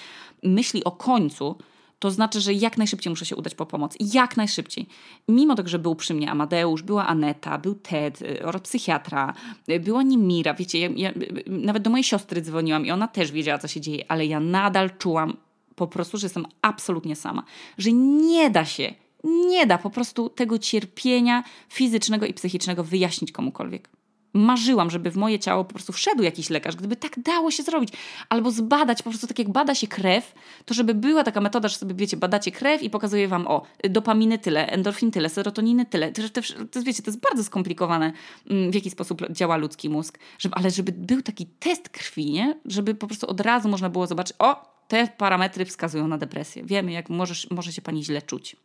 myśli 0.43 0.83
o 0.83 0.91
końcu, 0.91 1.55
to 1.99 2.11
znaczy, 2.11 2.41
że 2.41 2.53
jak 2.53 2.77
najszybciej 2.77 3.09
muszę 3.09 3.25
się 3.25 3.35
udać 3.35 3.55
po 3.55 3.65
pomoc. 3.65 3.95
Jak 3.99 4.37
najszybciej. 4.37 4.87
Mimo 5.27 5.55
tego, 5.55 5.69
że 5.69 5.79
był 5.79 5.95
przy 5.95 6.13
mnie 6.13 6.31
Amadeusz, 6.31 6.83
była 6.83 7.07
Aneta, 7.07 7.57
był 7.57 7.75
Ted 7.75 8.21
y, 8.21 8.45
oraz 8.45 8.61
psychiatra, 8.61 9.33
y, 9.69 9.79
była 9.79 10.03
Nimira, 10.03 10.53
wiecie, 10.53 10.79
ja, 10.79 10.89
ja, 10.95 11.11
nawet 11.47 11.83
do 11.83 11.89
mojej 11.89 12.03
siostry 12.03 12.41
dzwoniłam 12.41 12.85
i 12.85 12.91
ona 12.91 13.07
też 13.07 13.31
wiedziała, 13.31 13.57
co 13.57 13.67
się 13.67 13.81
dzieje, 13.81 14.05
ale 14.07 14.25
ja 14.25 14.39
nadal 14.39 14.97
czułam 14.97 15.37
po 15.75 15.87
prostu, 15.87 16.17
że 16.17 16.25
jestem 16.25 16.45
absolutnie 16.61 17.15
sama. 17.15 17.43
Że 17.77 17.91
nie 17.91 18.49
da 18.49 18.65
się, 18.65 18.93
nie 19.23 19.65
da 19.65 19.77
po 19.77 19.89
prostu 19.89 20.29
tego 20.29 20.59
cierpienia 20.59 21.43
fizycznego 21.69 22.25
i 22.25 22.33
psychicznego 22.33 22.83
wyjaśnić 22.83 23.31
komukolwiek 23.31 23.89
marzyłam, 24.35 24.89
żeby 24.89 25.11
w 25.11 25.17
moje 25.17 25.39
ciało 25.39 25.65
po 25.65 25.73
prostu 25.73 25.93
wszedł 25.93 26.23
jakiś 26.23 26.49
lekarz, 26.49 26.75
gdyby 26.75 26.95
tak 26.95 27.19
dało 27.19 27.51
się 27.51 27.63
zrobić. 27.63 27.89
Albo 28.29 28.51
zbadać, 28.51 29.03
po 29.03 29.09
prostu 29.09 29.27
tak 29.27 29.39
jak 29.39 29.49
bada 29.49 29.75
się 29.75 29.87
krew, 29.87 30.33
to 30.65 30.73
żeby 30.73 30.93
była 30.93 31.23
taka 31.23 31.41
metoda, 31.41 31.67
że 31.67 31.77
sobie, 31.77 31.95
wiecie, 31.95 32.17
badacie 32.17 32.51
krew 32.51 32.83
i 32.83 32.89
pokazuje 32.89 33.27
wam, 33.27 33.47
o, 33.47 33.61
dopaminy 33.89 34.39
tyle, 34.39 34.67
endorfin 34.67 35.11
tyle, 35.11 35.29
serotoniny 35.29 35.85
tyle. 35.85 36.11
To, 36.11 36.29
to, 36.29 36.41
to, 36.71 36.83
wiecie, 36.83 37.03
to 37.03 37.11
jest 37.11 37.19
bardzo 37.19 37.43
skomplikowane, 37.43 38.13
mm, 38.49 38.71
w 38.71 38.75
jaki 38.75 38.89
sposób 38.89 39.21
działa 39.29 39.57
ludzki 39.57 39.89
mózg. 39.89 40.19
Żeby, 40.39 40.55
ale 40.55 40.71
żeby 40.71 40.91
był 40.91 41.21
taki 41.21 41.45
test 41.45 41.89
krwi, 41.89 42.31
nie? 42.31 42.59
Żeby 42.65 42.95
po 42.95 43.07
prostu 43.07 43.27
od 43.27 43.41
razu 43.41 43.69
można 43.69 43.89
było 43.89 44.07
zobaczyć, 44.07 44.35
o, 44.39 44.75
te 44.87 45.07
parametry 45.07 45.65
wskazują 45.65 46.07
na 46.07 46.17
depresję. 46.17 46.63
Wiemy, 46.63 46.91
jak 46.91 47.09
możesz, 47.09 47.49
może 47.51 47.73
się 47.73 47.81
pani 47.81 48.03
źle 48.03 48.21
czuć. 48.21 48.55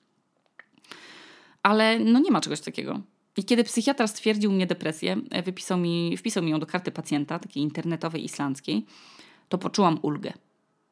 Ale 1.62 1.99
no 1.99 2.19
nie 2.19 2.31
ma 2.31 2.40
czegoś 2.40 2.61
takiego. 2.61 3.00
I 3.37 3.44
kiedy 3.44 3.65
psychiatra 3.65 4.06
stwierdził 4.06 4.53
mnie 4.53 4.67
depresję, 4.67 5.17
e, 5.31 5.43
wypisał 5.43 5.79
mi, 5.79 6.17
wpisał 6.17 6.43
mi 6.43 6.50
ją 6.50 6.61
do 6.61 6.67
karty 6.67 6.91
pacjenta, 6.91 7.38
takiej 7.38 7.62
internetowej, 7.62 8.25
islandzkiej, 8.25 8.87
to 9.49 9.59
poczułam 9.59 9.99
ulgę. 10.03 10.32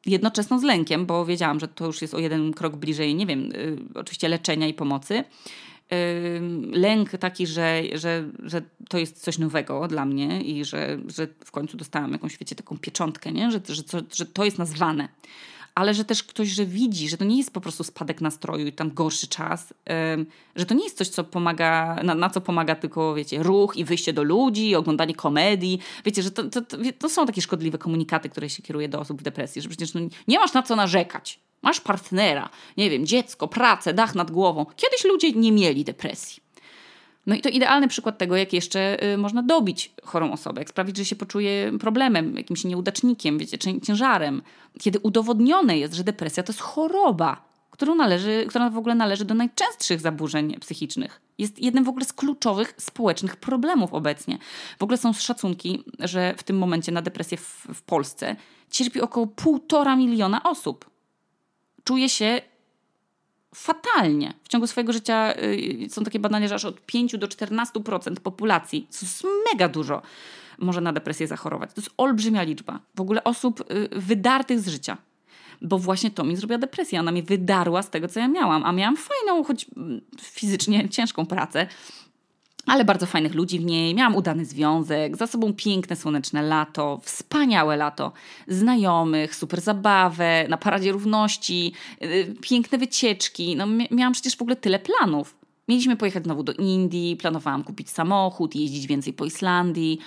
Jednoczesną 0.05 0.59
z 0.59 0.63
lękiem, 0.63 1.05
bo 1.05 1.25
wiedziałam, 1.25 1.59
że 1.59 1.67
to 1.67 1.85
już 1.85 2.01
jest 2.01 2.13
o 2.13 2.19
jeden 2.19 2.53
krok 2.53 2.75
bliżej, 2.75 3.15
nie 3.15 3.25
wiem, 3.25 3.51
y, 3.51 3.77
oczywiście 3.95 4.29
leczenia 4.29 4.67
i 4.67 4.73
pomocy. 4.73 5.23
Lęk 6.71 7.09
taki, 7.09 7.47
że, 7.47 7.81
że, 7.93 8.29
że 8.43 8.61
to 8.89 8.97
jest 8.97 9.23
coś 9.23 9.37
nowego 9.37 9.87
dla 9.87 10.05
mnie 10.05 10.41
i 10.41 10.65
że, 10.65 10.97
że 11.07 11.27
w 11.45 11.51
końcu 11.51 11.77
dostałam 11.77 12.11
jakąś, 12.11 12.37
wiecie, 12.37 12.55
taką 12.55 12.77
pieczątkę, 12.77 13.31
nie? 13.31 13.51
Że, 13.51 13.61
że, 13.67 13.83
że 14.13 14.25
to 14.25 14.45
jest 14.45 14.57
nazwane 14.57 15.09
ale 15.79 15.93
że 15.93 16.05
też 16.05 16.23
ktoś, 16.23 16.47
że 16.47 16.65
widzi, 16.65 17.09
że 17.09 17.17
to 17.17 17.25
nie 17.25 17.37
jest 17.37 17.53
po 17.53 17.61
prostu 17.61 17.83
spadek 17.83 18.21
nastroju 18.21 18.67
i 18.67 18.71
tam 18.71 18.93
gorszy 18.93 19.27
czas, 19.27 19.73
że 20.55 20.65
to 20.65 20.73
nie 20.73 20.83
jest 20.83 20.97
coś, 20.97 21.07
co 21.07 21.23
pomaga, 21.23 21.99
na, 22.03 22.15
na 22.15 22.29
co 22.29 22.41
pomaga 22.41 22.75
tylko, 22.75 23.15
wiecie, 23.15 23.43
ruch 23.43 23.77
i 23.77 23.85
wyjście 23.85 24.13
do 24.13 24.23
ludzi, 24.23 24.75
oglądanie 24.75 25.15
komedii. 25.15 25.79
Wiecie, 26.05 26.23
że 26.23 26.31
to, 26.31 26.43
to, 26.43 26.61
to, 26.61 26.77
to 26.99 27.09
są 27.09 27.25
takie 27.25 27.41
szkodliwe 27.41 27.77
komunikaty, 27.77 28.29
które 28.29 28.49
się 28.49 28.63
kieruje 28.63 28.89
do 28.89 28.99
osób 28.99 29.19
w 29.19 29.23
depresji, 29.23 29.61
że 29.61 29.69
przecież 29.69 29.93
no, 29.93 30.01
nie 30.27 30.39
masz 30.39 30.53
na 30.53 30.63
co 30.63 30.75
narzekać. 30.75 31.39
Masz 31.61 31.81
partnera, 31.81 32.49
nie 32.77 32.89
wiem, 32.89 33.05
dziecko, 33.05 33.47
pracę, 33.47 33.93
dach 33.93 34.15
nad 34.15 34.31
głową. 34.31 34.65
Kiedyś 34.75 35.03
ludzie 35.03 35.31
nie 35.31 35.51
mieli 35.51 35.83
depresji. 35.83 36.43
No 37.29 37.35
i 37.35 37.41
to 37.41 37.49
idealny 37.49 37.87
przykład 37.87 38.17
tego, 38.17 38.35
jak 38.35 38.53
jeszcze 38.53 39.03
y, 39.13 39.17
można 39.17 39.43
dobić 39.43 39.93
chorą 40.03 40.31
osobę, 40.31 40.61
jak 40.61 40.69
sprawić, 40.69 40.97
że 40.97 41.05
się 41.05 41.15
poczuje 41.15 41.71
problemem, 41.79 42.37
jakimś 42.37 42.63
nieudacznikiem, 42.63 43.37
wiecie, 43.37 43.57
ciężarem. 43.81 44.41
Kiedy 44.79 44.99
udowodnione 44.99 45.77
jest, 45.77 45.93
że 45.93 46.03
depresja 46.03 46.43
to 46.43 46.51
jest 46.51 46.61
choroba, 46.61 47.41
którą 47.71 47.95
należy, 47.95 48.45
która 48.47 48.69
w 48.69 48.77
ogóle 48.77 48.95
należy 48.95 49.25
do 49.25 49.33
najczęstszych 49.33 50.01
zaburzeń 50.01 50.59
psychicznych. 50.59 51.21
Jest 51.37 51.59
jednym 51.59 51.83
w 51.83 51.89
ogóle 51.89 52.05
z 52.05 52.13
kluczowych 52.13 52.73
społecznych 52.77 53.35
problemów 53.35 53.93
obecnie. 53.93 54.37
W 54.79 54.83
ogóle 54.83 54.97
są 54.97 55.13
szacunki, 55.13 55.83
że 55.99 56.33
w 56.37 56.43
tym 56.43 56.57
momencie 56.57 56.91
na 56.91 57.01
depresję 57.01 57.37
w, 57.37 57.67
w 57.73 57.81
Polsce 57.81 58.35
cierpi 58.71 59.01
około 59.01 59.27
półtora 59.27 59.95
miliona 59.95 60.43
osób. 60.43 60.89
Czuje 61.83 62.09
się 62.09 62.41
fatalnie. 63.55 64.33
W 64.43 64.47
ciągu 64.47 64.67
swojego 64.67 64.93
życia 64.93 65.33
y, 65.37 65.87
są 65.89 66.03
takie 66.03 66.19
badania, 66.19 66.47
że 66.47 66.55
aż 66.55 66.65
od 66.65 66.81
5 66.85 67.17
do 67.17 67.27
14% 67.27 68.15
populacji, 68.15 68.81
to 68.81 68.97
jest 69.01 69.23
mega 69.51 69.69
dużo, 69.69 70.01
może 70.57 70.81
na 70.81 70.93
depresję 70.93 71.27
zachorować. 71.27 71.73
To 71.73 71.81
jest 71.81 71.93
olbrzymia 71.97 72.43
liczba. 72.43 72.79
W 72.95 73.01
ogóle 73.01 73.23
osób 73.23 73.71
y, 73.71 73.89
wydartych 73.91 74.59
z 74.59 74.67
życia. 74.67 74.97
Bo 75.61 75.79
właśnie 75.79 76.11
to 76.11 76.23
mi 76.23 76.35
zrobiła 76.35 76.57
depresja. 76.57 76.99
Ona 76.99 77.11
mnie 77.11 77.23
wydarła 77.23 77.83
z 77.83 77.89
tego, 77.89 78.07
co 78.07 78.19
ja 78.19 78.27
miałam. 78.27 78.63
A 78.65 78.71
miałam 78.71 78.97
fajną, 78.97 79.43
choć 79.43 79.65
mm, 79.77 80.01
fizycznie 80.21 80.89
ciężką 80.89 81.25
pracę. 81.25 81.67
Ale 82.65 82.85
bardzo 82.85 83.05
fajnych 83.05 83.35
ludzi 83.35 83.59
w 83.59 83.65
niej. 83.65 83.95
Miałam 83.95 84.15
udany 84.15 84.45
związek, 84.45 85.17
za 85.17 85.27
sobą 85.27 85.53
piękne, 85.53 85.95
słoneczne 85.95 86.41
lato, 86.41 86.99
wspaniałe 87.03 87.77
lato, 87.77 88.11
znajomych, 88.47 89.35
super 89.35 89.61
zabawę, 89.61 90.45
na 90.49 90.57
paradzie 90.57 90.91
równości, 90.91 91.73
yy, 92.01 92.35
piękne 92.41 92.77
wycieczki. 92.77 93.55
No, 93.55 93.65
miałam 93.91 94.13
przecież 94.13 94.37
w 94.37 94.41
ogóle 94.41 94.55
tyle 94.55 94.79
planów. 94.79 95.35
Mieliśmy 95.67 95.97
pojechać 95.97 96.23
znowu 96.23 96.43
do 96.43 96.53
Indii, 96.53 97.17
planowałam 97.17 97.63
kupić 97.63 97.89
samochód, 97.89 98.55
jeździć 98.55 98.87
więcej 98.87 99.13
po 99.13 99.25
Islandii. 99.25 99.99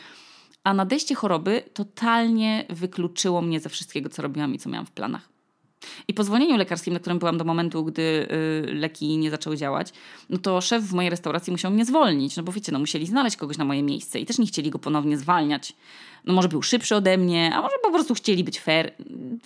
A 0.64 0.74
nadejście 0.74 1.14
choroby 1.14 1.62
totalnie 1.74 2.66
wykluczyło 2.70 3.42
mnie 3.42 3.60
ze 3.60 3.68
wszystkiego, 3.68 4.08
co 4.08 4.22
robiłam 4.22 4.54
i 4.54 4.58
co 4.58 4.70
miałam 4.70 4.86
w 4.86 4.90
planach. 4.90 5.31
I 6.08 6.14
po 6.14 6.24
zwolnieniu 6.24 6.56
lekarskim, 6.56 6.94
na 6.94 7.00
którym 7.00 7.18
byłam 7.18 7.38
do 7.38 7.44
momentu, 7.44 7.84
gdy 7.84 8.02
y, 8.02 8.74
leki 8.74 9.18
nie 9.18 9.30
zaczęły 9.30 9.56
działać, 9.56 9.92
no 10.30 10.38
to 10.38 10.60
szef 10.60 10.84
w 10.84 10.92
mojej 10.92 11.10
restauracji 11.10 11.50
musiał 11.50 11.70
mnie 11.70 11.84
zwolnić, 11.84 12.36
no 12.36 12.42
bo 12.42 12.52
wiecie, 12.52 12.72
no 12.72 12.78
musieli 12.78 13.06
znaleźć 13.06 13.36
kogoś 13.36 13.58
na 13.58 13.64
moje 13.64 13.82
miejsce 13.82 14.20
i 14.20 14.26
też 14.26 14.38
nie 14.38 14.46
chcieli 14.46 14.70
go 14.70 14.78
ponownie 14.78 15.18
zwalniać. 15.18 15.72
No 16.24 16.34
może 16.34 16.48
był 16.48 16.62
szybszy 16.62 16.96
ode 16.96 17.18
mnie, 17.18 17.50
a 17.54 17.62
może 17.62 17.74
po 17.82 17.90
prostu 17.90 18.14
chcieli 18.14 18.44
być 18.44 18.60
fair. 18.60 18.92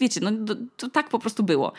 Wiecie, 0.00 0.21
no 0.21 0.31
to, 0.47 0.55
to 0.76 0.88
tak 0.88 1.09
po 1.09 1.19
prostu 1.19 1.43
było. 1.43 1.73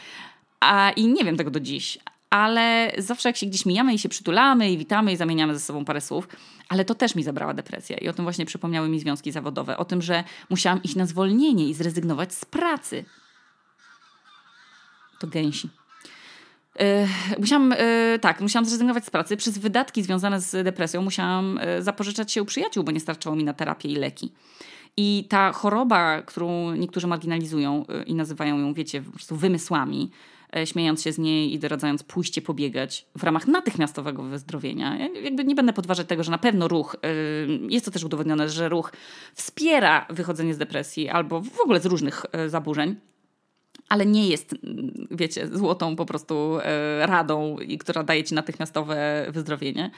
A 0.60 0.92
i 0.92 1.08
nie 1.08 1.24
wiem 1.24 1.38
tego 1.38 1.52
do 1.52 1.60
dziś, 1.60 2.00
ale 2.30 2.92
zawsze 2.98 3.30
jak 3.30 3.38
się 3.38 3.46
gdzieś 3.46 3.66
mijamy 3.66 3.94
i 3.94 4.00
się 4.00 4.10
przytulamy 4.10 4.72
i 4.72 4.78
witamy 4.78 5.12
i 5.12 5.16
zamieniamy 5.16 5.54
ze 5.54 5.60
sobą 5.60 5.86
parę 5.86 6.02
słów, 6.02 6.28
ale 6.70 6.86
to 6.86 6.96
też 6.96 7.16
mi 7.16 7.24
zabrała 7.24 7.54
depresja 7.54 7.98
i 7.98 8.08
o 8.08 8.14
tym 8.14 8.26
właśnie 8.26 8.46
przypomniały 8.46 8.90
mi 8.90 9.00
związki 9.00 9.32
zawodowe, 9.32 9.78
o 9.78 9.86
tym, 9.86 10.02
że 10.02 10.24
musiałam 10.50 10.84
iść 10.84 10.96
na 10.96 11.06
zwolnienie 11.06 11.70
i 11.70 11.74
zrezygnować 11.74 12.34
z 12.34 12.46
pracy. 12.46 13.06
To 15.20 15.28
gęsi. 15.28 15.70
Yy, 16.80 16.86
musiałam, 17.40 17.70
yy, 18.12 18.20
tak, 18.20 18.42
musiałam 18.42 18.66
zrezygnować 18.66 19.06
z 19.06 19.10
pracy. 19.10 19.38
Przez 19.38 19.58
wydatki 19.58 20.04
związane 20.04 20.42
z 20.42 20.66
depresją 20.66 21.02
musiałam 21.02 21.60
yy, 21.76 21.84
zapożyczać 21.84 22.32
się 22.32 22.42
u 22.42 22.46
przyjaciół, 22.46 22.84
bo 22.84 22.92
nie 22.92 23.00
starczyło 23.00 23.36
mi 23.36 23.44
na 23.44 23.54
terapię 23.54 23.90
i 23.90 23.96
leki. 23.96 24.34
I 24.98 25.26
ta 25.30 25.52
choroba, 25.52 26.22
którą 26.22 26.76
niektórzy 26.76 27.08
marginalizują 27.08 27.86
i 28.06 28.16
nazywają 28.16 28.60
ją, 28.60 28.74
wiecie, 28.74 29.02
po 29.02 29.12
prostu 29.12 29.36
wymysłami, 29.36 30.12
E, 30.56 30.68
śmiejąc 30.68 31.04
się 31.04 31.12
z 31.12 31.18
niej 31.18 31.54
i 31.54 31.60
doradzając 31.60 32.04
pójście 32.04 32.42
pobiegać 32.42 33.06
w 33.16 33.24
ramach 33.24 33.48
natychmiastowego 33.48 34.24
wyzdrowienia. 34.24 34.98
Ja 34.98 35.08
jakby 35.22 35.44
nie 35.44 35.56
będę 35.56 35.74
podważać 35.74 36.08
tego, 36.08 36.24
że 36.24 36.32
na 36.32 36.38
pewno 36.38 36.68
ruch, 36.68 36.96
e, 36.96 37.08
jest 37.70 37.86
to 37.86 37.92
też 37.92 38.04
udowodnione, 38.04 38.50
że 38.50 38.70
ruch 38.70 38.94
wspiera 39.34 40.06
wychodzenie 40.10 40.54
z 40.54 40.58
depresji 40.58 41.10
albo 41.10 41.42
w 41.42 41.60
ogóle 41.60 41.80
z 41.80 41.86
różnych 41.86 42.26
e, 42.32 42.50
zaburzeń 42.50 42.96
ale 43.89 44.06
nie 44.06 44.27
jest, 44.27 44.56
wiecie, 45.12 45.48
złotą 45.48 45.96
po 45.96 46.06
prostu 46.06 46.58
radą, 47.00 47.56
która 47.79 48.03
daje 48.03 48.24
ci 48.24 48.36
natychmiastowe 48.36 49.25
wyzdrowienie, 49.29 49.91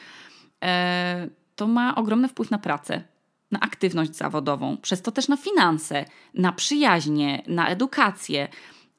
to 1.56 1.68
ma 1.68 1.96
ogromny 1.96 2.28
wpływ 2.28 2.52
na 2.52 2.58
pracę, 2.58 3.04
na 3.52 3.60
aktywność 3.60 4.16
zawodową, 4.16 4.78
przez 4.78 5.02
to 5.02 5.12
też 5.12 5.28
na 5.28 5.38
finanse, 5.38 6.06
na 6.34 6.52
przyjaźnie, 6.52 7.44
na 7.48 7.68
edukację. 7.68 8.48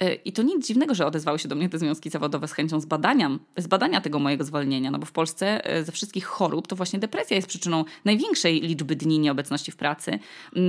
E, 0.01 0.15
I 0.15 0.33
to 0.33 0.43
nic 0.43 0.67
dziwnego, 0.67 0.95
że 0.95 1.07
odezwały 1.07 1.39
się 1.39 1.49
do 1.49 1.55
mnie 1.55 1.69
te 1.69 1.79
związki 1.79 2.11
zawodowe 2.11 2.49
z 2.49 2.53
chęcią 2.53 2.81
zbadania, 2.81 3.39
zbadania 3.57 4.01
tego 4.01 4.19
mojego 4.19 4.45
zwolnienia, 4.45 4.91
no 4.91 4.99
bo 4.99 5.07
w 5.07 5.13
Polsce 5.13 5.67
e, 5.67 5.85
ze 5.85 5.93
wszystkich 5.93 6.25
chorób 6.25 6.67
to 6.67 6.77
właśnie 6.77 6.99
depresja 6.99 7.37
jest 7.37 7.49
przyczyną 7.49 7.85
największej 8.05 8.61
liczby 8.61 8.97
dni 8.97 9.19
nieobecności 9.19 9.73
w 9.73 9.77
pracy, 9.77 10.19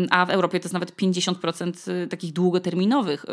a 0.09 0.25
w 0.25 0.29
Europie 0.29 0.59
to 0.59 0.65
jest 0.65 0.73
nawet 0.73 0.95
50% 0.95 1.91
e, 1.91 2.07
takich 2.07 2.33
długoterminowych 2.33 3.25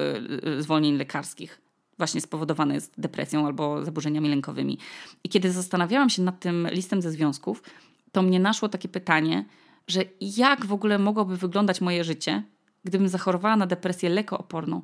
zwolnień 0.58 0.96
lekarskich 0.96 1.60
właśnie 1.98 2.20
spowodowane 2.20 2.74
jest 2.74 2.92
depresją 2.98 3.46
albo 3.46 3.84
zaburzeniami 3.84 4.28
lękowymi. 4.28 4.78
I 5.24 5.28
kiedy 5.28 5.52
zastanawiałam 5.52 6.10
się 6.10 6.22
nad 6.22 6.40
tym 6.40 6.68
listem 6.70 7.02
ze 7.02 7.10
związków, 7.10 7.62
to 8.12 8.22
mnie 8.22 8.40
naszło 8.40 8.68
takie 8.68 8.88
pytanie, 8.88 9.44
że 9.86 10.04
jak 10.20 10.66
w 10.66 10.72
ogóle 10.72 10.98
mogłoby 10.98 11.36
wyglądać 11.36 11.80
moje 11.80 12.04
życie, 12.04 12.42
gdybym 12.84 13.08
zachorowała 13.08 13.56
na 13.56 13.66
depresję 13.66 14.10
lekooporną? 14.10 14.82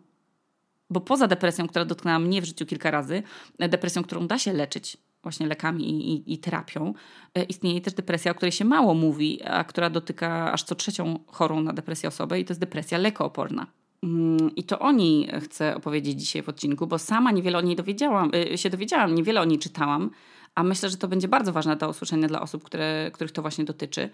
Bo 0.91 1.01
poza 1.01 1.27
depresją, 1.27 1.69
która 1.69 1.85
dotknęła 1.85 2.19
mnie 2.19 2.43
w 2.43 2.45
życiu 2.45 2.67
kilka 2.67 2.91
razy, 2.91 3.23
e, 3.59 3.69
depresją, 3.69 4.03
którą 4.03 4.27
da 4.27 4.39
się 4.39 4.53
leczyć 4.53 4.97
właśnie 5.23 5.47
lekami 5.47 5.91
i, 5.91 6.13
i, 6.13 6.33
i, 6.35 6.39
terapią, 6.39 6.95
e, 7.35 7.43
istnieje 7.45 7.81
też 7.81 7.95
depresja, 7.95 8.33
o 8.33 8.35
której 8.35 8.53
się 8.53 8.65
mało 8.65 8.95
mówi, 8.95 9.43
a 9.43 9.65
która 9.65 9.91
dotyka 9.91 10.53
aż 10.53 10.63
co 10.63 10.75
trzecią 10.75 11.19
chorą 11.27 11.61
na 11.61 11.73
depresję 11.73 12.09
osobę 12.09 12.41
i 12.41 12.45
to 12.45 12.51
jest 12.51 12.61
depresja 12.61 12.99
lekooporna. 12.99 13.67
Mm, 14.03 14.55
I 14.57 14.65
to 14.65 14.79
o 14.79 14.93
niej 14.93 15.31
chcę 15.41 15.77
opowiedzieć 15.77 16.21
dzisiaj 16.21 16.43
w 16.43 16.49
odcinku, 16.49 16.87
bo 16.87 16.99
sama 16.99 17.33
niewiele 17.33 17.59
o 17.59 17.61
niej 17.61 17.77
dowiedziałam, 17.77 18.31
e, 18.53 18.59
się 18.59 18.71
dowiedziałam, 18.71 19.15
niewiele 19.15 19.41
o 19.41 19.45
niej 19.45 19.59
czytałam, 19.59 20.11
a 20.55 20.63
myślę, 20.63 20.89
że 20.91 20.97
to 20.97 21.09
będzie 21.09 21.29
bardzo 21.29 21.53
ważne 21.53 21.77
do 21.77 21.89
usłyszenia 21.89 22.29
dla 22.29 22.41
osób, 22.41 22.65
które, 22.65 23.11
których 23.13 23.33
to 23.33 23.43
właśnie 23.43 23.65
dotyczy. 23.65 24.11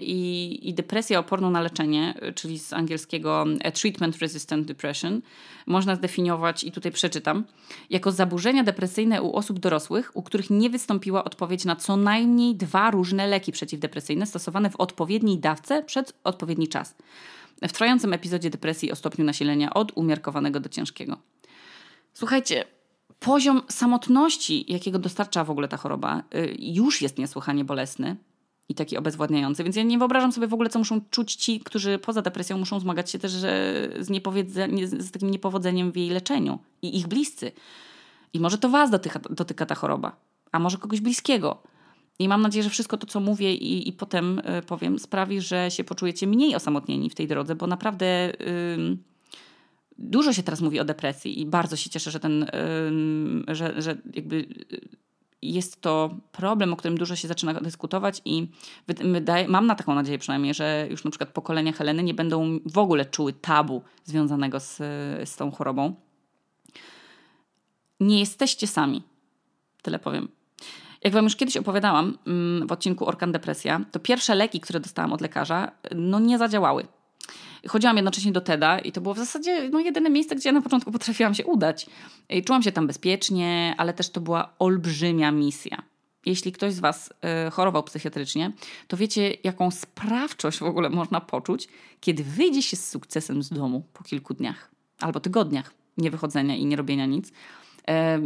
I, 0.00 0.58
I 0.68 0.74
depresja 0.74 1.18
oporną 1.18 1.50
na 1.50 1.60
leczenie, 1.60 2.14
czyli 2.34 2.58
z 2.58 2.72
angielskiego 2.72 3.44
treatment 3.74 4.18
resistant 4.18 4.66
depression, 4.66 5.20
można 5.66 5.96
zdefiniować, 5.96 6.64
i 6.64 6.72
tutaj 6.72 6.92
przeczytam, 6.92 7.44
jako 7.90 8.12
zaburzenia 8.12 8.64
depresyjne 8.64 9.22
u 9.22 9.36
osób 9.36 9.58
dorosłych, 9.58 10.10
u 10.14 10.22
których 10.22 10.50
nie 10.50 10.70
wystąpiła 10.70 11.24
odpowiedź 11.24 11.64
na 11.64 11.76
co 11.76 11.96
najmniej 11.96 12.54
dwa 12.54 12.90
różne 12.90 13.26
leki 13.26 13.52
przeciwdepresyjne 13.52 14.26
stosowane 14.26 14.70
w 14.70 14.76
odpowiedniej 14.76 15.38
dawce 15.38 15.82
przed 15.82 16.12
odpowiedni 16.24 16.68
czas. 16.68 16.94
W 17.62 17.72
trwającym 17.72 18.12
epizodzie 18.12 18.50
depresji 18.50 18.92
o 18.92 18.96
stopniu 18.96 19.24
nasilenia 19.24 19.74
od 19.74 19.92
umiarkowanego 19.94 20.60
do 20.60 20.68
ciężkiego. 20.68 21.16
Słuchajcie, 22.12 22.64
poziom 23.22 23.62
samotności, 23.68 24.72
jakiego 24.72 24.98
dostarcza 24.98 25.44
w 25.44 25.50
ogóle 25.50 25.68
ta 25.68 25.76
choroba, 25.76 26.22
y, 26.34 26.56
już 26.58 27.02
jest 27.02 27.18
niesłychanie 27.18 27.64
bolesny 27.64 28.16
i 28.68 28.74
taki 28.74 28.96
obezwładniający. 28.96 29.64
Więc 29.64 29.76
ja 29.76 29.82
nie 29.82 29.98
wyobrażam 29.98 30.32
sobie 30.32 30.46
w 30.46 30.54
ogóle, 30.54 30.68
co 30.68 30.78
muszą 30.78 31.00
czuć 31.10 31.34
ci, 31.34 31.60
którzy 31.60 31.98
poza 31.98 32.22
depresją 32.22 32.58
muszą 32.58 32.80
zmagać 32.80 33.10
się 33.10 33.18
też 33.18 33.32
z, 33.32 33.46
z 34.98 35.10
takim 35.10 35.30
niepowodzeniem 35.30 35.92
w 35.92 35.96
jej 35.96 36.10
leczeniu 36.10 36.58
i 36.82 36.98
ich 36.98 37.06
bliscy. 37.06 37.52
I 38.32 38.40
może 38.40 38.58
to 38.58 38.68
was 38.68 38.90
dotyka, 38.90 39.20
dotyka 39.30 39.66
ta 39.66 39.74
choroba, 39.74 40.16
a 40.52 40.58
może 40.58 40.78
kogoś 40.78 41.00
bliskiego. 41.00 41.62
I 42.18 42.28
mam 42.28 42.42
nadzieję, 42.42 42.62
że 42.62 42.70
wszystko 42.70 42.96
to, 42.96 43.06
co 43.06 43.20
mówię 43.20 43.54
i, 43.54 43.88
i 43.88 43.92
potem 43.92 44.38
y, 44.38 44.62
powiem, 44.62 44.98
sprawi, 44.98 45.40
że 45.40 45.70
się 45.70 45.84
poczujecie 45.84 46.26
mniej 46.26 46.54
osamotnieni 46.54 47.10
w 47.10 47.14
tej 47.14 47.28
drodze, 47.28 47.54
bo 47.54 47.66
naprawdę. 47.66 48.32
Dużo 50.02 50.32
się 50.32 50.42
teraz 50.42 50.60
mówi 50.60 50.80
o 50.80 50.84
depresji 50.84 51.40
i 51.40 51.46
bardzo 51.46 51.76
się 51.76 51.90
cieszę, 51.90 52.10
że 52.10 52.20
ten, 52.20 52.46
że, 53.48 53.82
że 53.82 53.96
jakby 54.14 54.46
jest 55.42 55.80
to 55.80 56.16
problem, 56.32 56.72
o 56.72 56.76
którym 56.76 56.98
dużo 56.98 57.16
się 57.16 57.28
zaczyna 57.28 57.54
dyskutować 57.54 58.22
i 58.24 58.48
wydaje, 58.88 59.48
mam 59.48 59.66
na 59.66 59.74
taką 59.74 59.94
nadzieję 59.94 60.18
przynajmniej, 60.18 60.54
że 60.54 60.86
już 60.90 61.04
na 61.04 61.10
przykład 61.10 61.30
pokolenia 61.30 61.72
Heleny 61.72 62.02
nie 62.02 62.14
będą 62.14 62.58
w 62.66 62.78
ogóle 62.78 63.04
czuły 63.04 63.32
tabu 63.32 63.82
związanego 64.04 64.60
z, 64.60 64.76
z 65.28 65.36
tą 65.36 65.50
chorobą. 65.50 65.94
Nie 68.00 68.20
jesteście 68.20 68.66
sami. 68.66 69.02
Tyle 69.82 69.98
powiem. 69.98 70.28
Jak 71.04 71.12
Wam 71.12 71.24
już 71.24 71.36
kiedyś 71.36 71.56
opowiadałam 71.56 72.18
w 72.66 72.72
odcinku 72.72 73.08
Orkan 73.08 73.32
Depresja, 73.32 73.80
to 73.92 74.00
pierwsze 74.00 74.34
leki, 74.34 74.60
które 74.60 74.80
dostałam 74.80 75.12
od 75.12 75.20
lekarza, 75.20 75.72
no 75.94 76.20
nie 76.20 76.38
zadziałały. 76.38 76.86
Chodziłam 77.68 77.96
jednocześnie 77.96 78.32
do 78.32 78.40
TEDa 78.40 78.78
i 78.78 78.92
to 78.92 79.00
było 79.00 79.14
w 79.14 79.18
zasadzie 79.18 79.68
no, 79.68 79.80
jedyne 79.80 80.10
miejsce, 80.10 80.36
gdzie 80.36 80.48
ja 80.48 80.52
na 80.52 80.62
początku 80.62 80.92
potrafiłam 80.92 81.34
się 81.34 81.46
udać. 81.46 81.86
I 82.28 82.44
czułam 82.44 82.62
się 82.62 82.72
tam 82.72 82.86
bezpiecznie, 82.86 83.74
ale 83.78 83.92
też 83.92 84.10
to 84.10 84.20
była 84.20 84.54
olbrzymia 84.58 85.32
misja. 85.32 85.82
Jeśli 86.26 86.52
ktoś 86.52 86.72
z 86.72 86.80
Was 86.80 87.10
y, 87.46 87.50
chorował 87.50 87.82
psychiatrycznie, 87.82 88.52
to 88.88 88.96
wiecie, 88.96 89.36
jaką 89.44 89.70
sprawczość 89.70 90.58
w 90.58 90.62
ogóle 90.62 90.90
można 90.90 91.20
poczuć, 91.20 91.68
kiedy 92.00 92.24
wyjdzie 92.24 92.62
się 92.62 92.76
z 92.76 92.88
sukcesem 92.88 93.42
z 93.42 93.48
domu 93.48 93.84
po 93.92 94.04
kilku 94.04 94.34
dniach 94.34 94.70
albo 95.00 95.20
tygodniach 95.20 95.74
niewychodzenia 95.96 96.56
i 96.56 96.66
nie 96.66 96.76
robienia 96.76 97.06
nic 97.06 97.32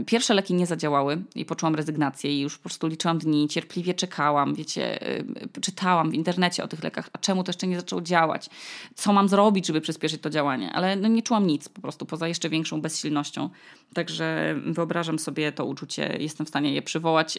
Pierwsze 0.06 0.34
leki 0.34 0.54
nie 0.54 0.66
zadziałały 0.66 1.22
i 1.34 1.44
poczułam 1.44 1.74
rezygnację 1.74 2.36
i 2.36 2.40
już 2.40 2.56
po 2.56 2.62
prostu 2.62 2.86
liczyłam 2.86 3.18
dni, 3.18 3.48
cierpliwie 3.48 3.94
czekałam, 3.94 4.54
wiecie, 4.54 4.98
czytałam 5.60 6.10
w 6.10 6.14
internecie 6.14 6.64
o 6.64 6.68
tych 6.68 6.84
lekach, 6.84 7.10
a 7.12 7.18
czemu 7.18 7.44
to 7.44 7.50
jeszcze 7.50 7.66
nie 7.66 7.76
zaczęło 7.76 8.02
działać, 8.02 8.50
co 8.94 9.12
mam 9.12 9.28
zrobić, 9.28 9.66
żeby 9.66 9.80
przyspieszyć 9.80 10.20
to 10.22 10.30
działanie, 10.30 10.72
ale 10.72 10.96
no 10.96 11.08
nie 11.08 11.22
czułam 11.22 11.46
nic 11.46 11.68
po 11.68 11.80
prostu, 11.80 12.06
poza 12.06 12.28
jeszcze 12.28 12.48
większą 12.48 12.80
bezsilnością. 12.80 13.50
Także 13.94 14.54
wyobrażam 14.66 15.18
sobie 15.18 15.52
to 15.52 15.64
uczucie, 15.64 16.16
jestem 16.20 16.46
w 16.46 16.48
stanie 16.48 16.72
je 16.72 16.82
przywołać. 16.82 17.38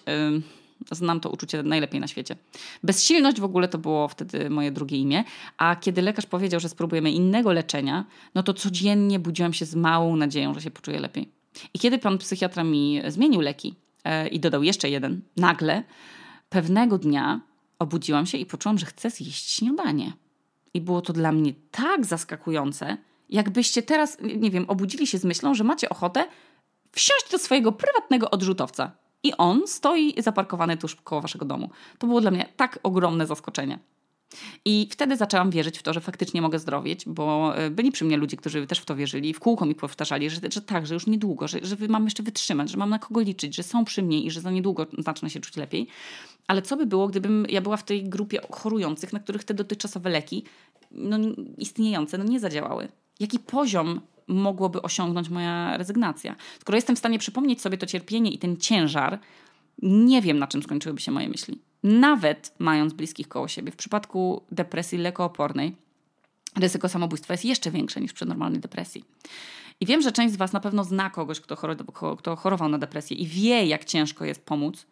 Znam 0.91 1.19
to 1.19 1.29
uczucie 1.29 1.63
najlepiej 1.63 1.99
na 1.99 2.07
świecie. 2.07 2.35
Bezsilność 2.83 3.39
w 3.39 3.43
ogóle 3.43 3.67
to 3.67 3.77
było 3.77 4.07
wtedy 4.07 4.49
moje 4.49 4.71
drugie 4.71 4.97
imię, 4.97 5.23
a 5.57 5.75
kiedy 5.75 6.01
lekarz 6.01 6.25
powiedział, 6.25 6.59
że 6.59 6.69
spróbujemy 6.69 7.11
innego 7.11 7.53
leczenia, 7.53 8.05
no 8.35 8.43
to 8.43 8.53
codziennie 8.53 9.19
budziłam 9.19 9.53
się 9.53 9.65
z 9.65 9.75
małą 9.75 10.15
nadzieją, 10.15 10.53
że 10.53 10.61
się 10.61 10.71
poczuję 10.71 10.99
lepiej. 10.99 11.36
I 11.73 11.79
kiedy 11.79 11.97
pan 11.97 12.17
psychiatra 12.17 12.63
mi 12.63 13.01
zmienił 13.07 13.41
leki 13.41 13.75
e, 14.03 14.27
i 14.27 14.39
dodał 14.39 14.63
jeszcze 14.63 14.89
jeden, 14.89 15.21
nagle 15.37 15.83
pewnego 16.49 16.97
dnia 16.97 17.41
obudziłam 17.79 18.25
się 18.25 18.37
i 18.37 18.45
poczułam, 18.45 18.77
że 18.77 18.85
chcę 18.85 19.09
zjeść 19.09 19.51
śniadanie. 19.51 20.13
I 20.73 20.81
było 20.81 21.01
to 21.01 21.13
dla 21.13 21.31
mnie 21.31 21.53
tak 21.71 22.05
zaskakujące, 22.05 22.97
jakbyście 23.29 23.83
teraz, 23.83 24.17
nie 24.21 24.51
wiem, 24.51 24.65
obudzili 24.67 25.07
się 25.07 25.17
z 25.17 25.25
myślą, 25.25 25.55
że 25.55 25.63
macie 25.63 25.89
ochotę 25.89 26.27
wsiąść 26.91 27.31
do 27.31 27.37
swojego 27.37 27.71
prywatnego 27.71 28.31
odrzutowca 28.31 28.91
I 29.23 29.33
on 29.37 29.67
stoi 29.67 30.21
zaparkowany 30.21 30.77
tuż 30.77 30.95
koło 30.95 31.21
waszego 31.21 31.45
domu. 31.45 31.69
To 31.97 32.07
było 32.07 32.21
dla 32.21 32.31
mnie 32.31 32.45
tak 32.55 32.79
ogromne 32.83 33.27
zaskoczenie. 33.27 33.79
I 34.65 34.87
wtedy 34.91 35.17
zaczęłam 35.17 35.51
wierzyć 35.51 35.77
w 35.77 35.83
to, 35.83 35.93
że 35.93 36.01
faktycznie 36.01 36.41
mogę 36.41 36.59
zdrowieć, 36.59 37.05
bo 37.05 37.57
e, 37.57 37.69
byli 37.69 37.91
przy 37.91 38.05
mnie 38.05 38.17
ludzie, 38.17 38.37
którzy 38.37 38.67
też 38.67 38.79
w 38.79 38.85
to 38.85 38.95
wierzyli, 38.95 39.33
w 39.33 39.39
kółko 39.39 39.65
mi 39.65 39.75
powtarzali, 39.75 40.29
że, 40.29 40.39
że 40.53 40.61
tak, 40.61 40.87
że 40.87 40.93
już 40.93 41.07
niedługo, 41.07 41.47
że, 41.47 41.59
że 41.61 41.75
mam 41.89 42.03
jeszcze 42.03 42.23
wytrzymać, 42.23 42.69
że 42.69 42.77
mam 42.77 42.89
na 42.89 42.99
kogo 42.99 43.21
liczyć, 43.21 43.55
że 43.55 43.63
są 43.63 43.85
przy 43.85 44.03
mnie 44.03 44.21
i 44.21 44.31
że 44.31 44.41
za 44.41 44.51
niedługo 44.51 44.87
zacznę 44.97 45.29
się 45.29 45.39
czuć 45.39 45.57
lepiej. 45.57 45.87
Ale 46.47 46.61
co 46.61 46.77
by 46.77 46.85
było, 46.85 47.07
gdybym 47.07 47.45
ja 47.49 47.61
była 47.61 47.77
w 47.77 47.83
tej 47.83 48.09
grupie 48.09 48.39
chorujących, 48.51 49.13
na 49.13 49.19
których 49.19 49.43
te 49.43 49.53
dotychczasowe 49.53 50.09
leki 50.09 50.43
no, 50.91 51.17
istniejące 51.57 52.17
no, 52.17 52.23
nie 52.23 52.39
zadziałały? 52.39 52.87
Jaki 53.19 53.39
poziom 53.39 54.01
mogłoby 54.27 54.81
osiągnąć 54.81 55.29
moja 55.29 55.77
rezygnacja? 55.77 56.35
Skoro 56.59 56.75
jestem 56.75 56.95
w 56.95 56.99
stanie 56.99 57.19
przypomnieć 57.19 57.61
sobie 57.61 57.77
to 57.77 57.85
cierpienie 57.85 58.31
i 58.31 58.37
ten 58.37 58.57
ciężar, 58.57 59.19
nie 59.81 60.21
wiem, 60.21 60.39
na 60.39 60.47
czym 60.47 60.63
skończyłyby 60.63 61.01
się 61.01 61.11
moje 61.11 61.29
myśli 61.29 61.66
nawet 61.83 62.55
mając 62.59 62.93
bliskich 62.93 63.27
koło 63.27 63.47
siebie. 63.47 63.71
W 63.71 63.75
przypadku 63.75 64.41
depresji 64.51 64.97
lekoopornej 64.97 65.75
ryzyko 66.55 66.89
samobójstwa 66.89 67.33
jest 67.33 67.45
jeszcze 67.45 67.71
większe 67.71 68.01
niż 68.01 68.13
przy 68.13 68.25
normalnej 68.25 68.61
depresji. 68.61 69.05
I 69.79 69.85
wiem, 69.85 70.01
że 70.01 70.11
część 70.11 70.33
z 70.33 70.37
Was 70.37 70.53
na 70.53 70.59
pewno 70.59 70.83
zna 70.83 71.09
kogoś, 71.09 71.39
kto, 71.39 71.57
kto 72.17 72.35
chorował 72.35 72.69
na 72.69 72.77
depresję 72.77 73.17
i 73.17 73.27
wie, 73.27 73.65
jak 73.65 73.85
ciężko 73.85 74.25
jest 74.25 74.45
pomóc 74.45 74.85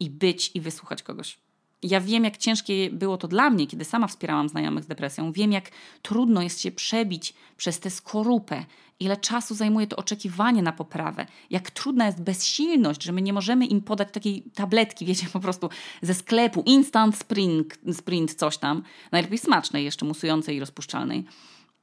i 0.00 0.10
być 0.10 0.50
i 0.54 0.60
wysłuchać 0.60 1.02
kogoś. 1.02 1.38
Ja 1.86 2.00
wiem, 2.00 2.24
jak 2.24 2.36
ciężkie 2.36 2.90
było 2.90 3.16
to 3.16 3.28
dla 3.28 3.50
mnie, 3.50 3.66
kiedy 3.66 3.84
sama 3.84 4.06
wspierałam 4.06 4.48
znajomych 4.48 4.84
z 4.84 4.86
depresją. 4.86 5.32
Wiem, 5.32 5.52
jak 5.52 5.70
trudno 6.02 6.42
jest 6.42 6.60
się 6.60 6.72
przebić 6.72 7.34
przez 7.56 7.80
tę 7.80 7.90
skorupę, 7.90 8.64
ile 9.00 9.16
czasu 9.16 9.54
zajmuje 9.54 9.86
to 9.86 9.96
oczekiwanie 9.96 10.62
na 10.62 10.72
poprawę, 10.72 11.26
jak 11.50 11.70
trudna 11.70 12.06
jest 12.06 12.22
bezsilność, 12.22 13.02
że 13.02 13.12
my 13.12 13.22
nie 13.22 13.32
możemy 13.32 13.66
im 13.66 13.80
podać 13.80 14.08
takiej 14.12 14.42
tabletki, 14.54 15.06
wiecie, 15.06 15.26
po 15.32 15.40
prostu 15.40 15.68
ze 16.02 16.14
sklepu, 16.14 16.62
instant 16.66 17.16
sprint, 17.16 17.78
sprint 17.92 18.34
coś 18.34 18.58
tam, 18.58 18.82
najlepiej 19.12 19.38
smacznej, 19.38 19.84
jeszcze 19.84 20.06
musującej 20.06 20.56
i 20.56 20.60
rozpuszczalnej, 20.60 21.24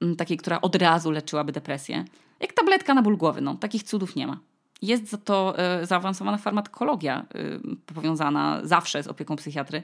mm, 0.02 0.16
takiej, 0.16 0.38
która 0.38 0.62
od 0.62 0.76
razu 0.76 1.12
leczyłaby 1.12 1.52
depresję. 1.52 2.06
Jak 2.40 2.54
tabletka 2.54 2.94
na 2.94 3.02
ból 3.02 3.18
głowy, 3.18 3.42
no, 3.42 3.56
takich 3.56 3.84
cudów 3.84 4.16
nie 4.16 4.28
ma. 4.28 4.40
Jest 4.82 5.10
za 5.10 5.18
to 5.18 5.56
y, 5.82 5.86
zaawansowana 5.86 6.38
farmakologia 6.38 7.26
y, 7.36 7.94
powiązana 7.94 8.62
zawsze 8.64 9.04
z 9.04 9.08
opieką 9.08 9.36
psychiatry 9.36 9.84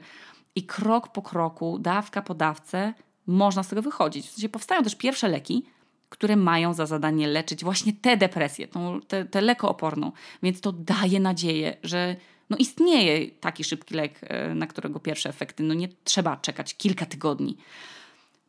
i 0.54 0.62
krok 0.62 1.08
po 1.08 1.22
kroku, 1.22 1.78
dawka 1.78 2.22
po 2.22 2.34
dawce 2.34 2.94
można 3.26 3.62
z 3.62 3.68
tego 3.68 3.82
wychodzić. 3.82 4.26
W 4.26 4.30
sensie 4.30 4.48
powstają 4.48 4.82
też 4.82 4.94
pierwsze 4.94 5.28
leki, 5.28 5.64
które 6.08 6.36
mają 6.36 6.74
za 6.74 6.86
zadanie 6.86 7.28
leczyć 7.28 7.64
właśnie 7.64 7.92
tę 7.92 8.16
depresję, 8.16 8.68
tą, 8.68 9.00
tę, 9.00 9.24
tę 9.24 9.40
lekooporną. 9.40 10.12
Więc 10.42 10.60
to 10.60 10.72
daje 10.72 11.20
nadzieję, 11.20 11.76
że 11.82 12.16
no 12.50 12.56
istnieje 12.56 13.30
taki 13.30 13.64
szybki 13.64 13.94
lek, 13.94 14.20
y, 14.50 14.54
na 14.54 14.66
którego 14.66 15.00
pierwsze 15.00 15.28
efekty 15.28 15.62
no 15.62 15.74
nie 15.74 15.88
trzeba 16.04 16.36
czekać 16.36 16.74
kilka 16.74 17.06
tygodni. 17.06 17.56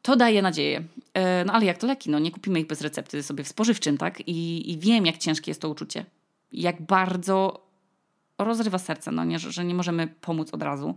To 0.01 0.15
daje 0.15 0.41
nadzieję. 0.41 0.83
No 1.45 1.53
ale 1.53 1.65
jak 1.65 1.77
to 1.77 1.87
leki? 1.87 2.09
No 2.09 2.19
nie 2.19 2.31
kupimy 2.31 2.59
ich 2.59 2.67
bez 2.67 2.81
recepty 2.81 3.23
sobie 3.23 3.43
w 3.43 3.47
spożywczym, 3.47 3.97
tak? 3.97 4.27
I, 4.27 4.71
i 4.71 4.77
wiem, 4.77 5.05
jak 5.05 5.17
ciężkie 5.17 5.51
jest 5.51 5.61
to 5.61 5.69
uczucie 5.69 6.05
jak 6.51 6.81
bardzo 6.81 7.65
rozrywa 8.37 8.77
serce, 8.77 9.11
no 9.11 9.23
nie, 9.23 9.39
że 9.39 9.65
nie 9.65 9.73
możemy 9.73 10.07
pomóc 10.07 10.53
od 10.53 10.63
razu. 10.63 10.95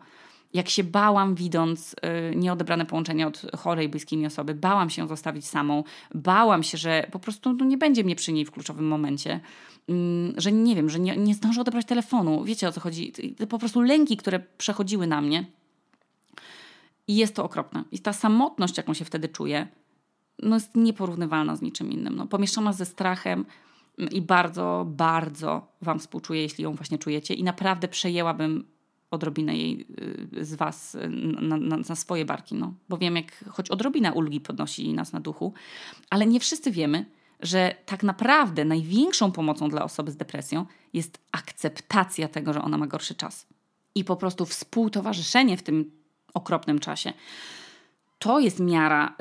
Jak 0.54 0.68
się 0.68 0.84
bałam, 0.84 1.34
widząc 1.34 1.96
y, 2.32 2.36
nieodebrane 2.36 2.86
połączenie 2.86 3.26
od 3.26 3.42
chorej, 3.56 3.88
bliskiej 3.88 4.18
mi 4.18 4.26
osoby, 4.26 4.54
bałam 4.54 4.90
się 4.90 5.08
zostawić 5.08 5.46
samą, 5.46 5.84
bałam 6.14 6.62
się, 6.62 6.78
że 6.78 7.06
po 7.10 7.18
prostu 7.18 7.52
no, 7.52 7.64
nie 7.64 7.78
będzie 7.78 8.04
mnie 8.04 8.16
przy 8.16 8.32
niej 8.32 8.44
w 8.44 8.50
kluczowym 8.50 8.88
momencie, 8.88 9.40
y, 9.90 9.92
że 10.36 10.52
nie 10.52 10.76
wiem, 10.76 10.90
że 10.90 10.98
nie, 10.98 11.16
nie 11.16 11.34
zdążę 11.34 11.60
odebrać 11.60 11.86
telefonu. 11.86 12.44
Wiecie 12.44 12.68
o 12.68 12.72
co 12.72 12.80
chodzi? 12.80 13.12
Po 13.48 13.58
prostu 13.58 13.80
lęki, 13.80 14.16
które 14.16 14.40
przechodziły 14.58 15.06
na 15.06 15.20
mnie. 15.20 15.44
I 17.08 17.16
jest 17.16 17.34
to 17.34 17.44
okropne. 17.44 17.84
I 17.92 17.98
ta 17.98 18.12
samotność, 18.12 18.76
jaką 18.76 18.94
się 18.94 19.04
wtedy 19.04 19.28
czuję, 19.28 19.68
no 20.42 20.56
jest 20.56 20.76
nieporównywalna 20.76 21.56
z 21.56 21.62
niczym 21.62 21.92
innym. 21.92 22.16
No, 22.16 22.26
pomieszczona 22.26 22.72
ze 22.72 22.84
strachem, 22.84 23.44
i 23.98 24.22
bardzo, 24.22 24.86
bardzo 24.88 25.68
Wam 25.82 25.98
współczuję, 25.98 26.42
jeśli 26.42 26.64
ją 26.64 26.74
właśnie 26.74 26.98
czujecie. 26.98 27.34
I 27.34 27.44
naprawdę 27.44 27.88
przejęłabym 27.88 28.64
odrobinę 29.10 29.56
jej 29.56 29.86
y, 30.36 30.44
z 30.44 30.54
Was 30.54 30.96
na, 31.40 31.56
na, 31.56 31.76
na, 31.88 31.94
swoje 31.94 32.24
barki, 32.24 32.54
no. 32.54 32.74
bo 32.88 32.98
wiem, 32.98 33.16
jak 33.16 33.44
choć 33.48 33.70
odrobina 33.70 34.12
ulgi 34.12 34.40
podnosi 34.40 34.94
nas 34.94 35.12
na 35.12 35.20
duchu, 35.20 35.54
ale 36.10 36.26
nie 36.26 36.40
wszyscy 36.40 36.70
wiemy, 36.70 37.06
że 37.40 37.74
tak 37.86 38.02
naprawdę 38.02 38.64
największą 38.64 39.32
pomocą 39.32 39.68
dla 39.68 39.84
osoby 39.84 40.10
z 40.10 40.16
depresją 40.16 40.66
jest 40.92 41.18
akceptacja 41.32 42.28
tego, 42.28 42.52
że 42.52 42.62
ona 42.62 42.78
ma 42.78 42.86
gorszy 42.86 43.14
czas. 43.14 43.46
I 43.94 44.04
po 44.04 44.16
prostu 44.16 44.46
współtowarzyszenie 44.46 45.56
w 45.56 45.62
tym 45.62 45.90
okropnym 46.34 46.78
czasie 46.78 47.12
to 48.22 48.40
jest 48.40 48.60
miara 48.60 49.16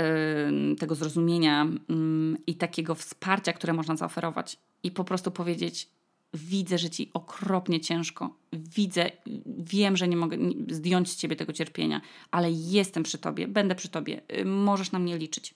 y, 0.72 0.76
tego 0.76 0.96
zrozumienia 0.96 1.66
y, 1.66 2.38
i 2.48 2.56
takiego 2.56 2.96
wsparcia, 2.96 3.54
które 3.54 3.74
można 3.74 3.96
zaoferować. 3.96 4.58
I 4.84 4.92
po 4.92 5.04
prostu 5.04 5.32
powiedzieć: 5.32 5.90
Widzę, 6.34 6.78
że 6.78 6.90
ci 6.90 7.10
okropnie 7.14 7.80
ciężko, 7.80 8.36
widzę, 8.54 9.12
wiem, 9.58 9.98
że 9.98 10.08
nie 10.08 10.18
mogę 10.18 10.38
zdjąć 10.70 11.12
z 11.12 11.16
ciebie 11.16 11.36
tego 11.36 11.54
cierpienia, 11.54 12.02
ale 12.32 12.52
jestem 12.52 13.04
przy 13.04 13.18
tobie, 13.18 13.48
będę 13.48 13.76
przy 13.76 13.90
tobie, 13.90 14.22
y, 14.40 14.46
możesz 14.46 14.92
na 14.92 15.00
mnie 15.00 15.18
liczyć. 15.18 15.54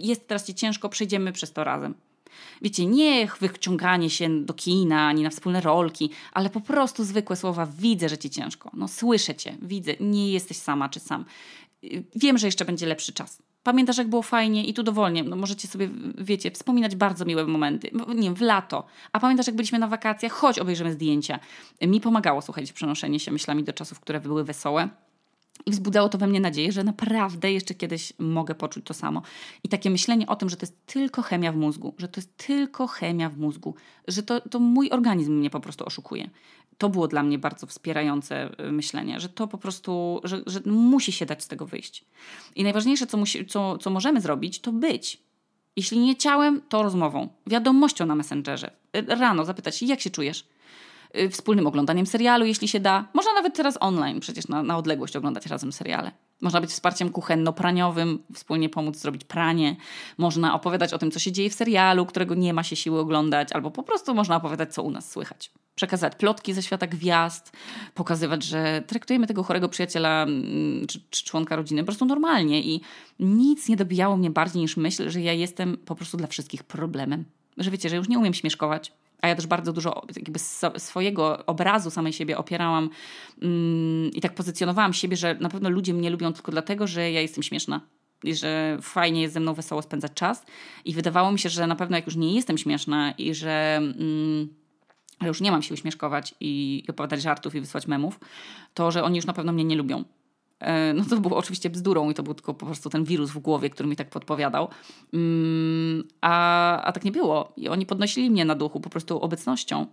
Jest 0.00 0.28
teraz 0.28 0.46
ci 0.46 0.54
ciężko, 0.54 0.88
przejdziemy 0.88 1.32
przez 1.32 1.52
to 1.52 1.64
razem. 1.64 1.94
Wiecie, 2.62 2.86
nie 2.86 3.28
wyciąganie 3.40 4.10
się 4.10 4.44
do 4.44 4.54
kina, 4.54 5.06
ani 5.06 5.22
na 5.22 5.30
wspólne 5.30 5.60
rolki, 5.60 6.10
ale 6.32 6.50
po 6.50 6.60
prostu 6.60 7.04
zwykłe 7.04 7.36
słowa: 7.36 7.66
Widzę, 7.78 8.08
że 8.08 8.18
ci 8.18 8.30
ciężko. 8.30 8.70
No, 8.74 8.88
słyszę 8.88 9.34
cię, 9.34 9.56
widzę, 9.62 9.92
nie 10.00 10.32
jesteś 10.32 10.56
sama 10.56 10.88
czy 10.88 11.00
sam 11.00 11.24
wiem, 12.16 12.38
że 12.38 12.46
jeszcze 12.46 12.64
będzie 12.64 12.86
lepszy 12.86 13.12
czas. 13.12 13.42
Pamiętasz, 13.62 13.98
jak 13.98 14.08
było 14.08 14.22
fajnie 14.22 14.64
i 14.64 14.74
tu 14.74 14.82
dowolnie, 14.82 15.22
no 15.22 15.36
możecie 15.36 15.68
sobie, 15.68 15.88
wiecie, 16.18 16.50
wspominać 16.50 16.96
bardzo 16.96 17.24
miłe 17.24 17.46
momenty. 17.46 17.90
Nie 18.08 18.22
wiem, 18.22 18.34
w 18.34 18.40
lato. 18.40 18.86
A 19.12 19.20
pamiętasz, 19.20 19.46
jak 19.46 19.56
byliśmy 19.56 19.78
na 19.78 19.88
wakacjach? 19.88 20.32
Chodź, 20.32 20.58
obejrzymy 20.58 20.92
zdjęcia. 20.92 21.38
Mi 21.82 22.00
pomagało, 22.00 22.42
słuchajcie, 22.42 22.72
przenoszenie 22.72 23.20
się 23.20 23.30
myślami 23.30 23.64
do 23.64 23.72
czasów, 23.72 24.00
które 24.00 24.20
były 24.20 24.44
wesołe. 24.44 24.88
I 25.66 25.70
wzbudzało 25.70 26.08
to 26.08 26.18
we 26.18 26.26
mnie 26.26 26.40
nadzieję, 26.40 26.72
że 26.72 26.84
naprawdę 26.84 27.52
jeszcze 27.52 27.74
kiedyś 27.74 28.12
mogę 28.18 28.54
poczuć 28.54 28.86
to 28.86 28.94
samo. 28.94 29.22
I 29.64 29.68
takie 29.68 29.90
myślenie 29.90 30.26
o 30.26 30.36
tym, 30.36 30.50
że 30.50 30.56
to 30.56 30.66
jest 30.66 30.86
tylko 30.86 31.22
chemia 31.22 31.52
w 31.52 31.56
mózgu, 31.56 31.94
że 31.98 32.08
to 32.08 32.20
jest 32.20 32.36
tylko 32.36 32.86
chemia 32.86 33.28
w 33.28 33.38
mózgu, 33.38 33.74
że 34.08 34.22
to, 34.22 34.40
to 34.40 34.58
mój 34.58 34.90
organizm 34.90 35.32
mnie 35.32 35.50
po 35.50 35.60
prostu 35.60 35.84
oszukuje. 35.86 36.30
To 36.78 36.88
było 36.88 37.08
dla 37.08 37.22
mnie 37.22 37.38
bardzo 37.38 37.66
wspierające 37.66 38.50
y, 38.66 38.72
myślenie, 38.72 39.20
że 39.20 39.28
to 39.28 39.46
po 39.46 39.58
prostu, 39.58 40.20
że, 40.24 40.42
że 40.46 40.60
musi 40.66 41.12
się 41.12 41.26
dać 41.26 41.44
z 41.44 41.48
tego 41.48 41.66
wyjść. 41.66 42.04
I 42.56 42.64
najważniejsze, 42.64 43.06
co, 43.06 43.16
musi, 43.16 43.46
co, 43.46 43.78
co 43.78 43.90
możemy 43.90 44.20
zrobić, 44.20 44.60
to 44.60 44.72
być. 44.72 45.22
Jeśli 45.76 45.98
nie 45.98 46.16
ciałem, 46.16 46.60
to 46.68 46.82
rozmową, 46.82 47.28
wiadomością 47.46 48.06
na 48.06 48.14
Messengerze. 48.14 48.70
Y, 48.96 49.14
rano 49.14 49.44
zapytać, 49.44 49.82
jak 49.82 50.00
się 50.00 50.10
czujesz? 50.10 50.46
Y, 51.18 51.30
wspólnym 51.30 51.66
oglądaniem 51.66 52.06
serialu, 52.06 52.46
jeśli 52.46 52.68
się 52.68 52.80
da. 52.80 53.08
Można 53.14 53.32
nawet 53.32 53.54
teraz 53.54 53.78
online 53.80 54.20
przecież 54.20 54.48
na, 54.48 54.62
na 54.62 54.76
odległość 54.76 55.16
oglądać 55.16 55.46
razem 55.46 55.72
seriale. 55.72 56.12
Można 56.42 56.60
być 56.60 56.70
wsparciem 56.70 57.10
kuchenno-praniowym, 57.10 58.18
wspólnie 58.34 58.68
pomóc 58.68 58.96
zrobić 58.96 59.24
pranie. 59.24 59.76
Można 60.18 60.54
opowiadać 60.54 60.92
o 60.92 60.98
tym, 60.98 61.10
co 61.10 61.18
się 61.18 61.32
dzieje 61.32 61.50
w 61.50 61.54
serialu, 61.54 62.06
którego 62.06 62.34
nie 62.34 62.54
ma 62.54 62.62
się 62.62 62.76
siły 62.76 63.00
oglądać, 63.00 63.52
albo 63.52 63.70
po 63.70 63.82
prostu 63.82 64.14
można 64.14 64.36
opowiadać, 64.36 64.74
co 64.74 64.82
u 64.82 64.90
nas 64.90 65.10
słychać. 65.10 65.50
Przekazać 65.74 66.14
plotki 66.16 66.52
ze 66.52 66.62
świata 66.62 66.86
gwiazd, 66.86 67.52
pokazywać, 67.94 68.42
że 68.42 68.82
traktujemy 68.86 69.26
tego 69.26 69.42
chorego 69.42 69.68
przyjaciela 69.68 70.22
mm, 70.22 70.86
czy, 70.86 71.00
czy 71.10 71.24
członka 71.24 71.56
rodziny 71.56 71.82
po 71.82 71.86
prostu 71.86 72.04
normalnie 72.04 72.62
i 72.62 72.80
nic 73.20 73.68
nie 73.68 73.76
dobijało 73.76 74.16
mnie 74.16 74.30
bardziej 74.30 74.62
niż 74.62 74.76
myśl, 74.76 75.10
że 75.10 75.20
ja 75.20 75.32
jestem 75.32 75.76
po 75.76 75.94
prostu 75.94 76.16
dla 76.16 76.26
wszystkich 76.26 76.62
problemem. 76.62 77.24
Że 77.56 77.70
wiecie, 77.70 77.88
że 77.88 77.96
już 77.96 78.08
nie 78.08 78.18
umiem 78.18 78.34
śmieszkować, 78.34 78.92
a 79.22 79.28
ja 79.28 79.34
też 79.34 79.46
bardzo 79.46 79.72
dużo 79.72 80.02
jakby 80.16 80.38
swojego 80.78 81.46
obrazu 81.46 81.90
samej 81.90 82.12
siebie 82.12 82.38
opierałam 82.38 82.90
mm, 83.42 84.10
i 84.10 84.20
tak 84.20 84.34
pozycjonowałam 84.34 84.92
siebie, 84.92 85.16
że 85.16 85.34
na 85.40 85.48
pewno 85.48 85.70
ludzie 85.70 85.94
mnie 85.94 86.10
lubią 86.10 86.32
tylko 86.32 86.52
dlatego, 86.52 86.86
że 86.86 87.10
ja 87.10 87.20
jestem 87.20 87.42
śmieszna 87.42 87.80
i 88.24 88.34
że 88.34 88.78
fajnie 88.82 89.22
jest 89.22 89.34
ze 89.34 89.40
mną 89.40 89.54
wesoło 89.54 89.82
spędzać 89.82 90.12
czas. 90.14 90.46
I 90.84 90.94
wydawało 90.94 91.32
mi 91.32 91.38
się, 91.38 91.48
że 91.48 91.66
na 91.66 91.76
pewno 91.76 91.96
jak 91.96 92.06
już 92.06 92.16
nie 92.16 92.34
jestem 92.34 92.58
śmieszna 92.58 93.12
i 93.12 93.34
że 93.34 93.76
mm, 93.76 94.48
już 95.22 95.40
nie 95.40 95.50
mam 95.50 95.62
się 95.62 95.74
uśmieszkować 95.74 96.34
i 96.40 96.84
opowiadać 96.88 97.22
żartów 97.22 97.54
i 97.54 97.60
wysłać 97.60 97.86
memów, 97.86 98.20
to 98.74 98.90
że 98.90 99.04
oni 99.04 99.16
już 99.16 99.26
na 99.26 99.32
pewno 99.32 99.52
mnie 99.52 99.64
nie 99.64 99.76
lubią. 99.76 100.04
E, 100.62 100.92
no 100.94 101.04
to 101.10 101.16
było 101.16 101.36
oczywiście 101.36 101.70
bzdurą 101.70 102.10
i 102.10 102.14
to 102.14 102.22
był 102.22 102.34
tylko 102.34 102.54
po 102.54 102.66
prostu 102.66 102.90
ten 102.90 103.04
wirus 103.04 103.30
w 103.30 103.38
głowie, 103.38 103.70
który 103.70 103.88
mi 103.88 103.96
tak 103.96 104.10
podpowiadał. 104.10 104.68
Mm, 105.12 106.04
a, 106.20 106.82
a 106.82 106.92
tak 106.92 107.04
nie 107.04 107.12
było. 107.12 107.52
I 107.56 107.68
oni 107.68 107.86
podnosili 107.86 108.30
mnie 108.30 108.44
na 108.44 108.54
duchu 108.54 108.80
po 108.80 108.90
prostu 108.90 109.20
obecnością. 109.20 109.86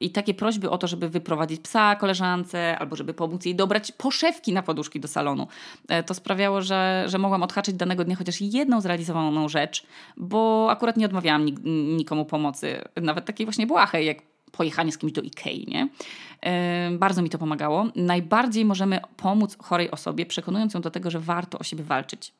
I 0.00 0.10
takie 0.10 0.34
prośby 0.34 0.70
o 0.70 0.78
to, 0.78 0.86
żeby 0.86 1.08
wyprowadzić 1.08 1.60
psa 1.60 1.96
koleżance, 1.96 2.78
albo 2.78 2.96
żeby 2.96 3.14
pomóc 3.14 3.44
jej 3.44 3.54
dobrać 3.54 3.92
poszewki 3.92 4.52
na 4.52 4.62
poduszki 4.62 5.00
do 5.00 5.08
salonu, 5.08 5.46
e, 5.88 6.02
to 6.02 6.14
sprawiało, 6.14 6.62
że, 6.62 7.04
że 7.06 7.18
mogłam 7.18 7.42
odhaczyć 7.42 7.74
danego 7.74 8.04
dnia 8.04 8.16
chociaż 8.16 8.40
jedną 8.40 8.80
zrealizowaną 8.80 9.48
rzecz, 9.48 9.86
bo 10.16 10.68
akurat 10.70 10.96
nie 10.96 11.06
odmawiałam 11.06 11.46
nikomu 11.96 12.24
pomocy, 12.24 12.84
nawet 13.02 13.24
takiej 13.24 13.46
właśnie 13.46 13.66
błahej, 13.66 14.06
jak 14.06 14.35
pojechanie 14.56 14.92
z 14.92 14.98
kimś 14.98 15.12
do 15.12 15.22
Ikei, 15.22 15.66
nie? 15.68 15.88
Bardzo 16.98 17.22
mi 17.22 17.30
to 17.30 17.38
pomagało. 17.38 17.86
Najbardziej 17.96 18.64
możemy 18.64 19.00
pomóc 19.16 19.56
chorej 19.62 19.90
osobie, 19.90 20.26
przekonując 20.26 20.74
ją 20.74 20.80
do 20.80 20.90
tego, 20.90 21.10
że 21.10 21.20
warto 21.20 21.58
o 21.58 21.62
siebie 21.64 21.84
walczyć. 21.84 22.32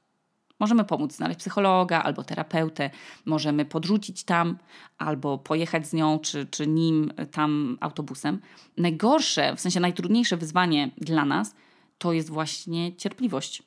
Możemy 0.60 0.84
pomóc 0.84 1.12
znaleźć 1.12 1.40
psychologa 1.40 2.02
albo 2.02 2.24
terapeutę, 2.24 2.90
możemy 3.24 3.64
podrzucić 3.64 4.24
tam 4.24 4.58
albo 4.98 5.38
pojechać 5.38 5.86
z 5.86 5.92
nią 5.92 6.18
czy, 6.18 6.46
czy 6.46 6.66
nim 6.66 7.12
tam 7.32 7.78
autobusem. 7.80 8.40
Najgorsze, 8.76 9.56
w 9.56 9.60
sensie 9.60 9.80
najtrudniejsze 9.80 10.36
wyzwanie 10.36 10.90
dla 10.98 11.24
nas 11.24 11.54
to 11.98 12.12
jest 12.12 12.30
właśnie 12.30 12.96
cierpliwość. 12.96 13.62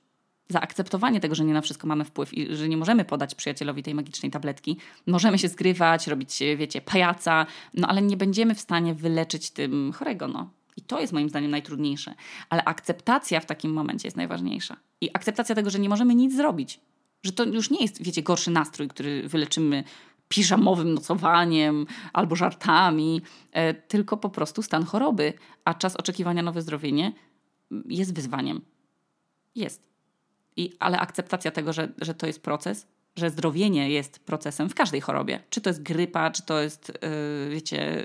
Zaakceptowanie 0.50 1.20
tego, 1.20 1.36
że 1.36 1.46
nie 1.46 1.54
na 1.54 1.62
wszystko 1.62 1.88
mamy 1.88 2.06
wpływ 2.06 2.34
i 2.34 2.56
że 2.56 2.70
nie 2.70 2.78
możemy 2.78 3.06
podać 3.06 3.36
przyjacielowi 3.36 3.84
tej 3.84 3.96
magicznej 3.96 4.32
tabletki. 4.32 4.78
Możemy 5.08 5.40
się 5.40 5.48
zgrywać, 5.48 6.08
robić, 6.08 6.40
wiecie, 6.58 6.82
pajaca, 6.82 7.46
no 7.74 7.88
ale 7.88 8.02
nie 8.02 8.18
będziemy 8.18 8.56
w 8.56 8.60
stanie 8.60 8.96
wyleczyć 8.96 9.52
tym 9.52 9.92
chorego, 9.92 10.28
no. 10.28 10.50
I 10.78 10.82
to 10.82 11.00
jest 11.00 11.14
moim 11.14 11.30
zdaniem 11.30 11.52
najtrudniejsze. 11.52 12.16
Ale 12.50 12.64
akceptacja 12.64 13.40
w 13.40 13.46
takim 13.46 13.74
momencie 13.74 14.08
jest 14.08 14.18
najważniejsza. 14.18 14.78
I 15.02 15.10
akceptacja 15.14 15.56
tego, 15.56 15.70
że 15.70 15.80
nie 15.80 15.90
możemy 15.90 16.16
nic 16.16 16.36
zrobić. 16.36 16.80
Że 17.24 17.32
to 17.32 17.44
już 17.44 17.70
nie 17.70 17.82
jest, 17.82 18.04
wiecie, 18.04 18.24
gorszy 18.24 18.52
nastrój, 18.52 18.88
który 18.88 19.28
wyleczymy 19.28 19.84
piżamowym 20.28 20.94
nocowaniem 20.94 21.86
albo 22.14 22.36
żartami, 22.36 23.22
e, 23.52 23.74
tylko 23.74 24.18
po 24.18 24.30
prostu 24.30 24.62
stan 24.62 24.86
choroby, 24.86 25.34
a 25.66 25.74
czas 25.74 25.96
oczekiwania 25.96 26.44
na 26.44 26.52
wyzdrowienie 26.52 27.14
jest 27.86 28.14
wyzwaniem. 28.14 28.62
Jest. 29.56 29.84
I, 30.60 30.74
ale 30.80 31.00
akceptacja 31.00 31.52
tego, 31.52 31.74
że, 31.74 31.92
że 32.02 32.14
to 32.14 32.28
jest 32.28 32.42
proces, 32.42 32.88
że 33.16 33.30
zdrowienie 33.30 33.90
jest 33.90 34.20
procesem 34.20 34.70
w 34.70 34.76
każdej 34.76 35.02
chorobie. 35.02 35.40
Czy 35.50 35.62
to 35.62 35.70
jest 35.70 35.84
grypa, 35.84 36.32
czy 36.32 36.44
to 36.44 36.60
jest, 36.62 36.92
yy, 37.02 37.50
wiecie, 37.50 38.04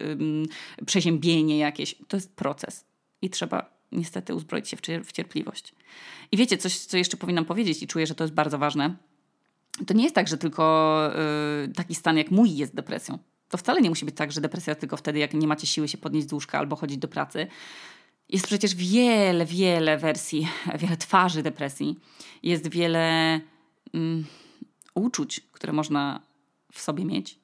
yy, 0.78 0.84
przeziębienie 0.86 1.58
jakieś. 1.58 1.94
To 2.08 2.16
jest 2.16 2.36
proces. 2.36 2.84
I 3.22 3.30
trzeba 3.30 3.70
niestety 3.92 4.34
uzbroić 4.34 4.68
się 4.68 4.76
w, 4.76 5.12
cierpliwość. 5.12 5.74
I 6.32 6.36
wiecie, 6.36 6.58
coś, 6.58 6.78
co 6.78 6.96
jeszcze 6.96 7.16
powinnam 7.16 7.44
powiedzieć 7.44 7.82
i 7.82 7.86
czuję, 7.86 8.06
że 8.06 8.14
to 8.14 8.24
jest 8.24 8.34
bardzo 8.34 8.58
ważne. 8.58 8.96
To 9.86 9.94
nie 9.94 10.02
jest 10.02 10.14
tak, 10.14 10.28
że 10.28 10.38
tylko 10.38 11.00
yy, 11.66 11.74
taki 11.74 11.94
stan 11.94 12.16
jak 12.16 12.30
mój 12.30 12.56
jest 12.56 12.74
depresją. 12.74 13.18
To 13.48 13.58
wcale 13.58 13.80
nie 13.80 13.88
musi 13.88 14.04
być 14.04 14.16
tak, 14.16 14.32
że 14.32 14.40
depresja 14.40 14.74
tylko 14.74 14.96
wtedy, 14.96 15.18
jak 15.18 15.34
nie 15.34 15.46
macie 15.46 15.66
siły 15.66 15.88
się 15.88 15.98
podnieść 15.98 16.28
z 16.28 16.32
łóżka 16.32 16.58
albo 16.58 16.76
chodzić 16.76 16.98
do 16.98 17.08
pracy. 17.08 17.46
Jest 18.28 18.46
przecież 18.46 18.74
wiele, 18.74 19.46
wiele 19.46 19.98
wersji, 19.98 20.48
wiele 20.80 20.96
twarzy 20.96 21.42
depresji. 21.42 21.96
Jest 22.42 22.68
wiele 22.68 23.40
mm, 23.94 24.24
uczuć, 24.94 25.40
które 25.52 25.72
można 25.72 26.20
w 26.72 26.80
sobie 26.80 27.04
mieć. 27.04 27.38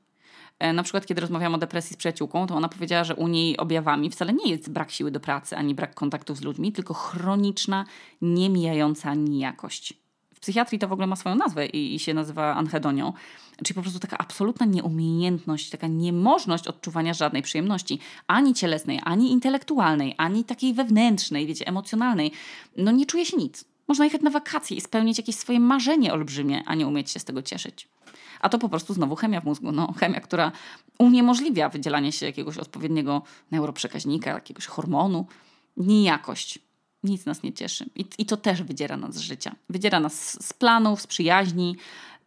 E, 0.58 0.72
na 0.72 0.82
przykład, 0.82 1.06
kiedy 1.06 1.20
rozmawiałam 1.20 1.54
o 1.54 1.58
depresji 1.58 1.94
z 1.94 1.96
przyjaciółką, 1.96 2.46
to 2.46 2.54
ona 2.54 2.68
powiedziała, 2.68 3.04
że 3.04 3.14
u 3.14 3.28
niej 3.28 3.56
objawami 3.56 4.10
wcale 4.10 4.32
nie 4.32 4.50
jest 4.50 4.70
brak 4.70 4.90
siły 4.90 5.10
do 5.10 5.20
pracy 5.20 5.56
ani 5.56 5.74
brak 5.74 5.94
kontaktów 5.94 6.38
z 6.38 6.42
ludźmi, 6.42 6.72
tylko 6.72 6.94
chroniczna, 6.94 7.84
niemijająca 8.22 9.14
nijakość. 9.14 9.99
W 10.40 10.42
psychiatrii 10.42 10.78
to 10.78 10.88
w 10.88 10.92
ogóle 10.92 11.06
ma 11.06 11.16
swoją 11.16 11.34
nazwę 11.34 11.66
i, 11.66 11.94
i 11.94 11.98
się 11.98 12.14
nazywa 12.14 12.54
anhedonią, 12.54 13.12
czyli 13.64 13.74
po 13.74 13.82
prostu 13.82 14.00
taka 14.00 14.18
absolutna 14.18 14.66
nieumiejętność, 14.66 15.70
taka 15.70 15.86
niemożność 15.86 16.66
odczuwania 16.66 17.14
żadnej 17.14 17.42
przyjemności, 17.42 17.98
ani 18.26 18.54
cielesnej, 18.54 19.00
ani 19.04 19.32
intelektualnej, 19.32 20.14
ani 20.18 20.44
takiej 20.44 20.74
wewnętrznej, 20.74 21.46
wiecie, 21.46 21.66
emocjonalnej. 21.66 22.32
No 22.76 22.90
nie 22.90 23.06
czuje 23.06 23.26
się 23.26 23.36
nic. 23.36 23.64
Można 23.88 24.04
jechać 24.04 24.22
na 24.22 24.30
wakacje 24.30 24.76
i 24.76 24.80
spełnić 24.80 25.18
jakieś 25.18 25.36
swoje 25.36 25.60
marzenie 25.60 26.12
olbrzymie, 26.12 26.62
a 26.66 26.74
nie 26.74 26.86
umieć 26.86 27.10
się 27.10 27.20
z 27.20 27.24
tego 27.24 27.42
cieszyć. 27.42 27.88
A 28.40 28.48
to 28.48 28.58
po 28.58 28.68
prostu 28.68 28.94
znowu 28.94 29.16
chemia 29.16 29.40
w 29.40 29.44
mózgu. 29.44 29.72
No, 29.72 29.92
chemia, 29.92 30.20
która 30.20 30.52
uniemożliwia 30.98 31.68
wydzielanie 31.68 32.12
się 32.12 32.26
jakiegoś 32.26 32.58
odpowiedniego 32.58 33.22
neuroprzekaźnika, 33.50 34.30
jakiegoś 34.30 34.66
hormonu. 34.66 35.26
Nijakość. 35.76 36.69
Nic 37.04 37.26
nas 37.26 37.42
nie 37.42 37.52
cieszy. 37.52 37.86
I, 37.96 38.04
I 38.18 38.26
to 38.26 38.36
też 38.36 38.62
wydziera 38.62 38.96
nas 38.96 39.14
z 39.14 39.20
życia. 39.20 39.54
Wydziera 39.68 40.00
nas 40.00 40.46
z 40.46 40.52
planów, 40.52 41.00
z 41.00 41.06
przyjaźni. 41.06 41.76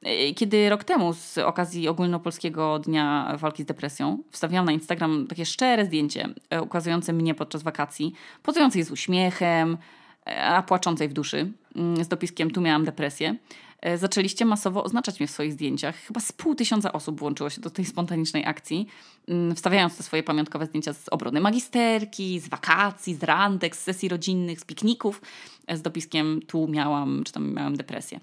E, 0.01 0.33
kiedy 0.33 0.69
rok 0.69 0.83
temu 0.83 1.13
z 1.13 1.37
okazji 1.37 1.87
ogólnopolskiego 1.87 2.79
dnia 2.79 3.35
walki 3.37 3.63
z 3.63 3.65
depresją 3.65 4.17
wstawiałam 4.31 4.65
na 4.65 4.71
Instagram 4.71 5.27
takie 5.27 5.45
szczere 5.45 5.85
zdjęcie 5.85 6.29
e, 6.49 6.61
ukazujące 6.61 7.13
mnie 7.13 7.35
podczas 7.35 7.63
wakacji, 7.63 8.13
pozującej 8.43 8.83
z 8.83 8.91
uśmiechem, 8.91 9.77
a 10.25 10.63
płaczącej 10.63 11.09
w 11.09 11.13
duszy, 11.13 11.51
mm, 11.75 12.03
z 12.03 12.07
dopiskiem 12.07 12.51
tu 12.51 12.61
miałam 12.61 12.85
depresję. 12.85 13.35
E, 13.81 13.97
zaczęliście 13.97 14.45
masowo 14.45 14.83
oznaczać 14.83 15.19
mnie 15.19 15.27
w 15.27 15.31
swoich 15.31 15.53
zdjęciach. 15.53 15.95
Chyba 15.95 16.19
z 16.19 16.31
pół 16.31 16.55
tysiąca 16.55 16.93
osób 16.93 17.19
włączyło 17.19 17.49
się 17.49 17.61
do 17.61 17.69
tej 17.69 17.85
spontanicznej 17.85 18.45
akcji, 18.45 18.87
mm, 19.27 19.55
wstawiając 19.55 19.97
te 19.97 20.03
swoje 20.03 20.23
pamiątkowe 20.23 20.65
zdjęcia 20.65 20.93
z 20.93 21.09
obrony 21.09 21.41
magisterki, 21.41 22.39
z 22.39 22.47
wakacji, 22.47 23.15
z 23.15 23.23
randek, 23.23 23.75
z 23.75 23.79
sesji 23.79 24.09
rodzinnych, 24.09 24.59
z 24.59 24.65
pikników, 24.65 25.21
e, 25.67 25.77
z 25.77 25.81
dopiskiem 25.81 26.39
tu 26.47 26.67
miałam, 26.67 27.23
czy 27.23 27.33
tam 27.33 27.53
miałam 27.53 27.75
depresję. 27.75 28.19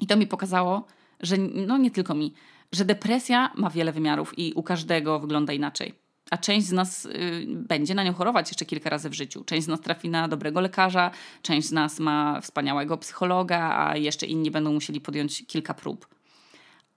I 0.00 0.06
to 0.06 0.16
mi 0.16 0.26
pokazało, 0.26 0.86
że 1.20 1.36
no 1.38 1.78
nie 1.78 1.90
tylko 1.90 2.14
mi, 2.14 2.34
że 2.72 2.84
depresja 2.84 3.50
ma 3.54 3.70
wiele 3.70 3.92
wymiarów 3.92 4.38
i 4.38 4.52
u 4.52 4.62
każdego 4.62 5.20
wygląda 5.20 5.52
inaczej 5.52 6.03
a 6.30 6.38
część 6.38 6.66
z 6.66 6.72
nas 6.72 7.04
y, 7.04 7.46
będzie 7.48 7.94
na 7.94 8.04
nią 8.04 8.14
chorować 8.14 8.48
jeszcze 8.48 8.64
kilka 8.64 8.90
razy 8.90 9.10
w 9.10 9.14
życiu. 9.14 9.44
Część 9.44 9.64
z 9.64 9.68
nas 9.68 9.80
trafi 9.80 10.08
na 10.08 10.28
dobrego 10.28 10.60
lekarza, 10.60 11.10
część 11.42 11.68
z 11.68 11.72
nas 11.72 12.00
ma 12.00 12.40
wspaniałego 12.40 12.96
psychologa, 12.96 13.76
a 13.76 13.96
jeszcze 13.96 14.26
inni 14.26 14.50
będą 14.50 14.72
musieli 14.72 15.00
podjąć 15.00 15.46
kilka 15.46 15.74
prób. 15.74 16.08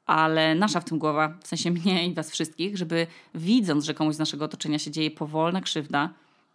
Ale 0.05 0.55
nasza 0.55 0.79
w 0.79 0.85
tym 0.85 0.99
głowa, 0.99 1.37
w 1.43 1.47
sensie 1.47 1.71
mnie 1.71 2.07
i 2.07 2.13
was 2.13 2.31
wszystkich, 2.31 2.77
żeby 2.77 3.07
widząc, 3.35 3.85
że 3.85 3.93
komuś 3.93 4.15
z 4.15 4.19
naszego 4.19 4.45
otoczenia 4.45 4.79
się 4.79 4.91
dzieje 4.91 5.11
powolna 5.11 5.61
krzywda, 5.61 6.09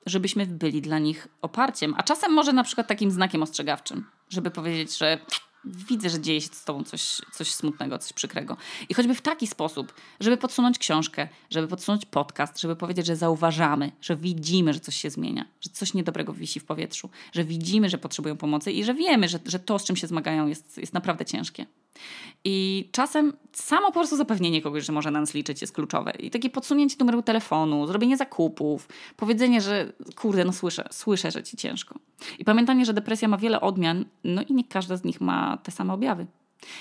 żebyśmy 0.06 0.46
byli 0.46 0.82
dla 0.82 0.98
nich 0.98 1.28
oparciem, 1.42 1.94
a 1.96 2.02
czasem 2.02 2.32
może 2.32 2.52
na 2.52 2.64
przykład 2.64 2.87
takim 2.87 3.11
znakiem 3.11 3.42
ostrzegawczym, 3.42 4.04
żeby 4.28 4.50
powiedzieć, 4.50 4.98
że 4.98 5.18
widzę, 5.64 6.11
że 6.11 6.20
dzieje 6.20 6.40
się 6.40 6.48
z 6.53 6.64
tobą 6.64 6.85
coś, 6.85 7.20
coś 7.33 7.55
smutnego, 7.55 7.98
coś 7.98 8.12
przykrego. 8.12 8.57
I 8.88 8.94
choćby 8.94 9.14
w 9.14 9.20
taki 9.20 9.46
sposób, 9.46 9.94
żeby 10.20 10.37
podsunąć 10.37 10.79
książkę, 10.79 11.29
żeby 11.51 11.68
podsunąć 11.68 12.07
podcast, 12.07 12.61
żeby 12.61 12.77
powiedzieć, 12.77 13.07
że 13.07 13.16
zauważamy, 13.16 13.92
że 14.01 14.16
widzimy, 14.16 14.72
że 14.72 14.81
coś 14.81 14.96
się 14.96 15.11
zmienia, 15.11 15.44
że 15.61 15.70
coś 15.70 15.94
niedobrego 15.94 16.33
wisi 16.33 16.61
w 16.61 16.64
powietrzu, 16.64 17.11
że 17.33 17.44
widzimy, 17.44 17.88
że 17.88 17.98
potrzebują 17.98 18.37
pomocy 18.37 18.72
i 18.72 18.85
że 18.85 18.94
wiemy, 18.94 19.29
że, 19.29 19.38
że 19.46 19.59
to, 19.59 19.79
z 19.79 19.85
czym 19.85 19.96
się 19.96 20.07
zmagają, 20.07 20.46
jest, 20.46 20.79
jest 20.79 20.94
naprawdę 20.94 21.25
ciężkie. 21.25 21.66
I 22.44 22.88
czasem 22.92 23.33
samo 23.52 23.87
po 23.87 23.92
prostu 23.92 24.16
zapewnienie 24.16 24.62
kogoś, 24.62 24.85
że 24.85 24.92
może 24.92 25.11
na 25.11 25.20
nas 25.20 25.35
liczyć, 25.35 25.61
jest 25.61 25.74
kluczowe. 25.74 26.12
I 26.18 26.31
takie 26.31 26.50
podsunięcie 26.50 26.96
numeru 26.98 27.22
telefonu, 27.22 27.87
zrobienie 27.87 28.16
zakupów, 28.16 28.88
powiedzenie, 29.16 29.61
że 29.61 29.92
kurde, 30.16 30.44
no 30.44 30.52
słyszę, 30.52 30.88
słyszę, 30.90 31.31
że 31.31 31.42
ci 31.42 31.57
ciężko. 31.57 31.98
I 32.38 32.44
pamiętanie, 32.44 32.85
że 32.85 32.94
depresja 32.94 33.28
ma 33.28 33.38
wiele 33.38 33.61
odmian, 33.61 34.05
no 34.24 34.42
i 34.42 34.55
nie 34.55 34.64
każda 34.64 34.96
z 34.96 35.05
nich 35.05 35.20
ma 35.20 35.59
te 35.62 35.72
same 35.72 35.92
objawy. 35.92 36.26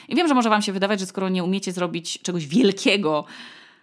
I 0.09 0.15
wiem, 0.15 0.27
że 0.27 0.33
może 0.33 0.49
Wam 0.49 0.61
się 0.61 0.73
wydawać, 0.73 0.99
że 0.99 1.05
skoro 1.05 1.29
nie 1.29 1.43
umiecie 1.43 1.71
zrobić 1.71 2.21
czegoś 2.21 2.47
wielkiego, 2.47 3.25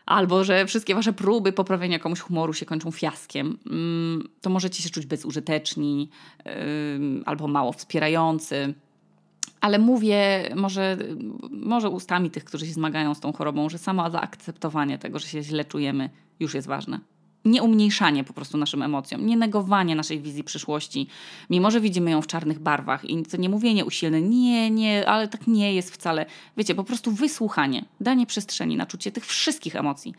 albo 0.07 0.45
że 0.45 0.67
wszystkie 0.67 0.95
Wasze 0.95 1.13
próby 1.13 1.53
poprawienia 1.53 1.99
komuś 1.99 2.21
humoru 2.21 2.53
się 2.53 2.67
kończą 2.67 2.91
fiaskiem, 2.91 3.59
mm, 3.67 4.29
to 4.41 4.51
możecie 4.51 4.83
się 4.83 4.91
czuć 4.91 5.07
bezużyteczni 5.07 6.11
albo 7.27 7.49
mało 7.49 7.73
wspierający. 7.73 8.75
Ale 9.61 9.79
mówię 9.79 10.51
może, 10.57 10.97
może 11.51 11.91
ustami 11.91 12.31
tych, 12.31 12.45
którzy 12.45 12.67
się 12.67 12.73
zmagają 12.73 13.15
z 13.15 13.21
tą 13.21 13.33
chorobą, 13.33 13.69
że 13.69 13.79
samo 13.79 14.11
zaakceptowanie 14.11 14.99
tego, 14.99 15.19
że 15.19 15.27
się 15.27 15.43
źle 15.43 15.65
czujemy, 15.65 16.11
już 16.41 16.55
jest 16.55 16.69
ważne. 16.69 17.01
Nie 17.45 17.63
umniejszanie 17.63 18.25
po 18.25 18.33
prostu 18.33 18.59
naszym 18.59 18.83
emocjom, 18.83 19.27
nie 19.27 19.37
negowanie 19.37 19.95
naszej 19.95 20.21
wizji 20.21 20.45
przyszłości, 20.45 21.07
mimo 21.51 21.71
że 21.71 21.81
widzimy 21.81 22.11
ją 22.11 22.23
w 22.23 22.27
czarnych 22.27 22.59
barwach 22.59 23.05
i 23.05 23.23
to 23.23 23.37
nie 23.37 23.49
mówienie 23.49 23.85
usilne, 23.85 24.23
nie, 24.23 24.71
nie, 24.71 25.09
ale 25.09 25.29
tak 25.29 25.47
nie 25.47 25.75
jest 25.75 25.95
wcale. 25.95 26.27
Wiecie, 26.57 26.75
po 26.75 26.85
prostu 26.85 27.13
wysłuchanie, 27.13 27.85
danie 28.01 28.27
przestrzeni 28.27 28.77
na 28.77 28.87
czucie 28.87 29.13
tych 29.13 29.27
wszystkich 29.27 29.77
emocji 29.77 30.15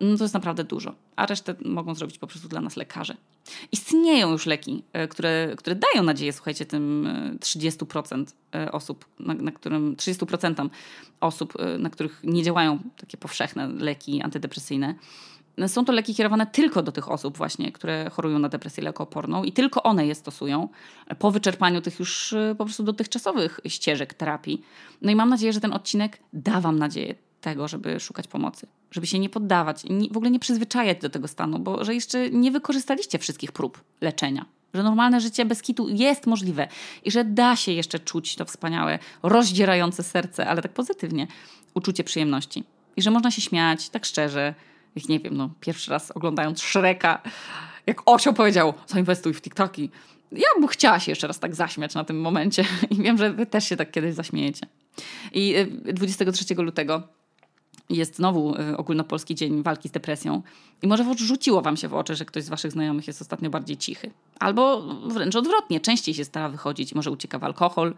no 0.00 0.16
to 0.16 0.24
jest 0.24 0.34
naprawdę 0.34 0.64
dużo. 0.64 0.94
A 1.16 1.26
resztę 1.26 1.54
mogą 1.64 1.94
zrobić 1.94 2.18
po 2.18 2.26
prostu 2.26 2.48
dla 2.48 2.60
nas 2.60 2.76
lekarze. 2.76 3.16
Istnieją 3.72 4.30
już 4.32 4.46
leki, 4.46 4.82
e, 4.92 5.08
które, 5.08 5.54
które 5.58 5.76
dają 5.76 6.02
nadzieję, 6.02 6.32
słuchajcie, 6.32 6.66
tym 6.66 7.08
30% 7.40 8.24
e, 8.54 8.62
e, 8.62 8.72
osób, 8.72 9.04
na, 9.20 9.34
na 9.34 9.52
którym 9.52 9.96
30% 9.96 10.70
osób, 11.20 11.54
na 11.78 11.90
których 11.90 12.20
nie 12.24 12.42
działają 12.42 12.78
takie 12.96 13.16
powszechne 13.16 13.68
leki 13.68 14.22
antydepresyjne. 14.22 14.94
Są 15.66 15.84
to 15.84 15.92
leki 15.92 16.14
kierowane 16.14 16.46
tylko 16.46 16.82
do 16.82 16.92
tych 16.92 17.10
osób 17.10 17.36
właśnie, 17.36 17.72
które 17.72 18.10
chorują 18.10 18.38
na 18.38 18.48
depresję 18.48 18.84
lekooporną 18.84 19.44
i 19.44 19.52
tylko 19.52 19.82
one 19.82 20.06
je 20.06 20.14
stosują 20.14 20.68
po 21.18 21.30
wyczerpaniu 21.30 21.80
tych 21.80 21.98
już 21.98 22.34
po 22.58 22.64
prostu 22.64 22.82
dotychczasowych 22.82 23.60
ścieżek 23.66 24.14
terapii. 24.14 24.62
No 25.02 25.10
i 25.10 25.14
mam 25.14 25.28
nadzieję, 25.28 25.52
że 25.52 25.60
ten 25.60 25.72
odcinek 25.72 26.18
da 26.32 26.60
Wam 26.60 26.78
nadzieję 26.78 27.14
tego, 27.40 27.68
żeby 27.68 28.00
szukać 28.00 28.28
pomocy, 28.28 28.66
żeby 28.90 29.06
się 29.06 29.18
nie 29.18 29.28
poddawać 29.28 29.82
w 30.10 30.16
ogóle 30.16 30.30
nie 30.30 30.38
przyzwyczajać 30.38 31.00
do 31.00 31.10
tego 31.10 31.28
stanu, 31.28 31.58
bo 31.58 31.84
że 31.84 31.94
jeszcze 31.94 32.30
nie 32.30 32.50
wykorzystaliście 32.50 33.18
wszystkich 33.18 33.52
prób 33.52 33.84
leczenia. 34.00 34.46
Że 34.74 34.82
normalne 34.82 35.20
życie 35.20 35.44
bez 35.44 35.62
kitu 35.62 35.88
jest 35.88 36.26
możliwe 36.26 36.68
i 37.04 37.10
że 37.10 37.24
da 37.24 37.56
się 37.56 37.72
jeszcze 37.72 37.98
czuć 37.98 38.36
to 38.36 38.44
wspaniałe, 38.44 38.98
rozdzierające 39.22 40.02
serce, 40.02 40.46
ale 40.46 40.62
tak 40.62 40.72
pozytywnie, 40.72 41.26
uczucie 41.74 42.04
przyjemności. 42.04 42.64
I 42.96 43.02
że 43.02 43.10
można 43.10 43.30
się 43.30 43.42
śmiać 43.42 43.88
tak 43.88 44.04
szczerze, 44.04 44.54
jak 44.96 45.08
nie 45.08 45.20
wiem, 45.20 45.36
no 45.36 45.50
pierwszy 45.60 45.90
raz 45.90 46.10
oglądając 46.10 46.62
Shreka, 46.62 47.22
jak 47.86 48.02
osioł 48.06 48.34
powiedział, 48.34 48.74
zainwestuj 48.86 49.34
w 49.34 49.42
TikToki. 49.42 49.90
Ja 50.32 50.48
bym 50.58 50.68
chciała 50.68 51.00
się 51.00 51.12
jeszcze 51.12 51.26
raz 51.26 51.38
tak 51.38 51.54
zaśmiać 51.54 51.94
na 51.94 52.04
tym 52.04 52.20
momencie 52.20 52.64
i 52.90 53.02
wiem, 53.02 53.18
że 53.18 53.32
wy 53.32 53.46
też 53.46 53.68
się 53.68 53.76
tak 53.76 53.90
kiedyś 53.90 54.14
zaśmiejecie. 54.14 54.66
I 55.32 55.54
23 55.92 56.54
y, 56.54 56.62
lutego 56.62 57.02
jest 57.90 58.16
znowu 58.16 58.54
y, 58.60 58.76
ogólnopolski 58.76 59.34
dzień 59.34 59.62
walki 59.62 59.88
z 59.88 59.92
depresją 59.92 60.42
i 60.82 60.86
może 60.86 61.04
rzuciło 61.16 61.62
wam 61.62 61.76
się 61.76 61.88
w 61.88 61.94
oczy, 61.94 62.16
że 62.16 62.24
ktoś 62.24 62.44
z 62.44 62.48
waszych 62.48 62.72
znajomych 62.72 63.06
jest 63.06 63.22
ostatnio 63.22 63.50
bardziej 63.50 63.76
cichy. 63.76 64.10
Albo 64.38 64.82
wręcz 65.06 65.36
odwrotnie, 65.36 65.80
częściej 65.80 66.14
się 66.14 66.24
stara 66.24 66.48
wychodzić, 66.48 66.94
może 66.94 67.10
ucieka 67.10 67.38
w 67.38 67.44
alkohol, 67.44 67.94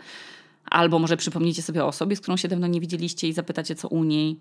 albo 0.65 0.99
może 0.99 1.17
przypomnicie 1.17 1.63
sobie 1.63 1.85
o 1.85 1.87
osobie, 1.87 2.17
z 2.17 2.21
którą 2.21 2.37
się 2.37 2.49
dawno 2.49 2.67
nie 2.67 2.81
widzieliście 2.81 3.29
i 3.29 3.33
zapytacie, 3.33 3.75
co 3.75 3.89
u 3.89 4.05
niej. 4.05 4.41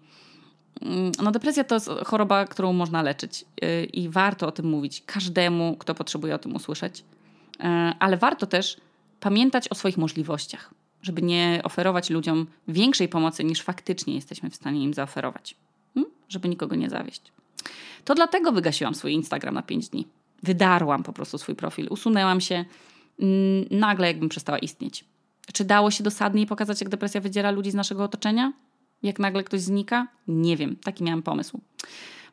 Mm, 0.82 1.12
no, 1.24 1.32
depresja 1.32 1.64
to 1.64 1.76
jest 1.76 1.90
choroba, 2.06 2.46
którą 2.46 2.74
można 2.74 3.02
leczyć 3.02 3.46
y, 3.64 3.86
i 3.86 4.10
warto 4.10 4.48
o 4.48 4.52
tym 4.52 4.70
mówić 4.70 5.04
każdemu, 5.06 5.76
kto 5.80 5.96
potrzebuje 5.96 6.36
o 6.36 6.38
tym 6.38 6.56
usłyszeć. 6.56 7.00
Y, 7.00 7.64
ale 8.00 8.18
warto 8.18 8.46
też 8.46 8.78
pamiętać 9.20 9.68
o 9.68 9.76
swoich 9.76 9.98
możliwościach 9.98 10.74
żeby 11.02 11.22
nie 11.22 11.62
oferować 11.64 12.10
ludziom 12.10 12.48
większej 12.68 13.10
pomocy 13.10 13.44
niż 13.44 13.62
faktycznie 13.62 14.16
jesteśmy 14.16 14.50
w 14.50 14.56
stanie 14.56 14.84
im 14.84 14.94
zaoferować, 14.94 15.56
hmm? 15.94 16.14
żeby 16.30 16.50
nikogo 16.50 16.76
nie 16.76 16.90
zawieść. 16.90 17.22
To 18.06 18.16
dlatego 18.16 18.52
wygasiłam 18.52 18.96
swój 18.96 19.14
Instagram 19.14 19.54
na 19.54 19.62
5 19.62 19.90
dni. 19.90 20.08
Wydarłam 20.44 21.04
po 21.04 21.14
prostu 21.14 21.38
swój 21.38 21.56
profil, 21.56 21.88
usunęłam 21.90 22.42
się 22.42 22.66
mm, 23.20 23.66
nagle, 23.72 24.08
jakbym 24.08 24.30
przestała 24.30 24.58
istnieć. 24.60 25.06
Czy 25.54 25.66
dało 25.66 25.92
się 25.92 26.04
dosadniej 26.04 26.46
pokazać, 26.46 26.82
jak 26.82 26.90
depresja 26.90 27.22
wydziela 27.22 27.52
ludzi 27.52 27.72
z 27.72 27.76
naszego 27.76 28.04
otoczenia? 28.04 28.54
Jak 29.04 29.20
nagle 29.20 29.44
ktoś 29.44 29.62
znika? 29.62 30.08
Nie 30.28 30.58
wiem, 30.58 30.76
taki 30.76 31.04
miałam 31.04 31.24
pomysł. 31.24 31.62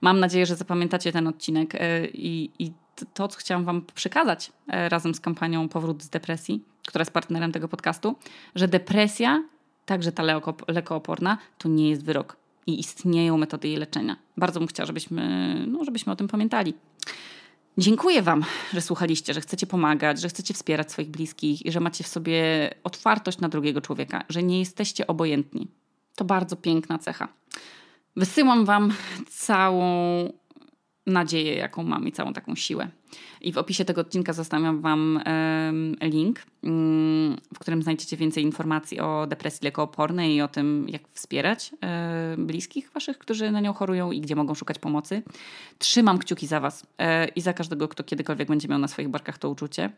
Mam 0.00 0.20
nadzieję, 0.20 0.46
że 0.46 0.56
zapamiętacie 0.56 1.12
ten 1.12 1.26
odcinek 1.26 1.74
e, 1.74 2.06
i, 2.06 2.50
i 2.58 2.72
to, 3.14 3.28
co 3.28 3.38
chciałam 3.38 3.64
Wam 3.64 3.82
przekazać 3.94 4.52
e, 4.68 4.88
razem 4.88 5.14
z 5.14 5.20
kampanią 5.20 5.68
Powrót 5.68 6.02
z 6.02 6.08
depresji, 6.08 6.62
która 6.86 7.02
jest 7.02 7.12
partnerem 7.12 7.52
tego 7.52 7.68
podcastu, 7.68 8.16
że 8.54 8.68
depresja, 8.68 9.42
także 9.86 10.12
ta 10.12 10.22
lekooporna, 10.68 11.38
to 11.58 11.68
nie 11.68 11.90
jest 11.90 12.04
wyrok 12.04 12.36
i 12.66 12.80
istnieją 12.80 13.38
metody 13.38 13.68
jej 13.68 13.76
leczenia. 13.76 14.16
Bardzo 14.36 14.60
bym 14.60 14.68
chciała, 14.68 14.86
żebyśmy, 14.86 15.54
no, 15.68 15.84
żebyśmy 15.84 16.12
o 16.12 16.16
tym 16.16 16.28
pamiętali. 16.28 16.74
Dziękuję 17.78 18.22
Wam, 18.22 18.44
że 18.72 18.80
słuchaliście, 18.80 19.34
że 19.34 19.40
chcecie 19.40 19.66
pomagać, 19.66 20.20
że 20.20 20.28
chcecie 20.28 20.54
wspierać 20.54 20.92
swoich 20.92 21.10
bliskich 21.10 21.66
i 21.66 21.72
że 21.72 21.80
macie 21.80 22.04
w 22.04 22.06
sobie 22.08 22.70
otwartość 22.84 23.38
na 23.38 23.48
drugiego 23.48 23.80
człowieka, 23.80 24.24
że 24.28 24.42
nie 24.42 24.58
jesteście 24.58 25.06
obojętni. 25.06 25.68
To 26.16 26.24
bardzo 26.24 26.56
piękna 26.56 26.98
cecha. 26.98 27.28
Wysyłam 28.16 28.64
Wam 28.64 28.92
całą 29.28 29.84
nadzieję, 31.06 31.54
jaką 31.54 31.82
mam 31.82 32.08
i 32.08 32.12
całą 32.12 32.32
taką 32.32 32.54
siłę. 32.54 32.88
I 33.40 33.52
w 33.52 33.58
opisie 33.58 33.84
tego 33.84 34.00
odcinka 34.00 34.32
zostawiam 34.32 34.80
Wam 34.80 35.20
link, 36.02 36.42
mm, 36.62 37.36
w 37.54 37.58
którym 37.58 37.82
znajdziecie 37.82 38.16
więcej 38.16 38.42
informacji 38.42 39.00
o 39.00 39.26
depresji 39.26 39.64
lekoopornej 39.64 40.34
i 40.34 40.42
o 40.42 40.48
tym, 40.48 40.86
jak 40.88 41.02
wspierać 41.08 41.72
bliskich 42.38 42.90
Waszych, 42.92 43.18
którzy 43.18 43.50
na 43.50 43.60
nią 43.60 43.72
chorują 43.72 44.12
i 44.12 44.20
gdzie 44.20 44.36
mogą 44.36 44.54
szukać 44.54 44.78
pomocy. 44.78 45.22
Trzymam 45.78 46.18
kciuki 46.18 46.46
za 46.46 46.60
Was 46.60 46.86
e, 46.98 47.28
i 47.28 47.40
za 47.40 47.52
każdego, 47.52 47.88
kto 47.88 48.04
kiedykolwiek 48.04 48.48
będzie 48.48 48.68
miał 48.68 48.78
na 48.78 48.88
swoich 48.88 49.08
barkach 49.08 49.38
to 49.38 49.50
uczucie. 49.50 49.90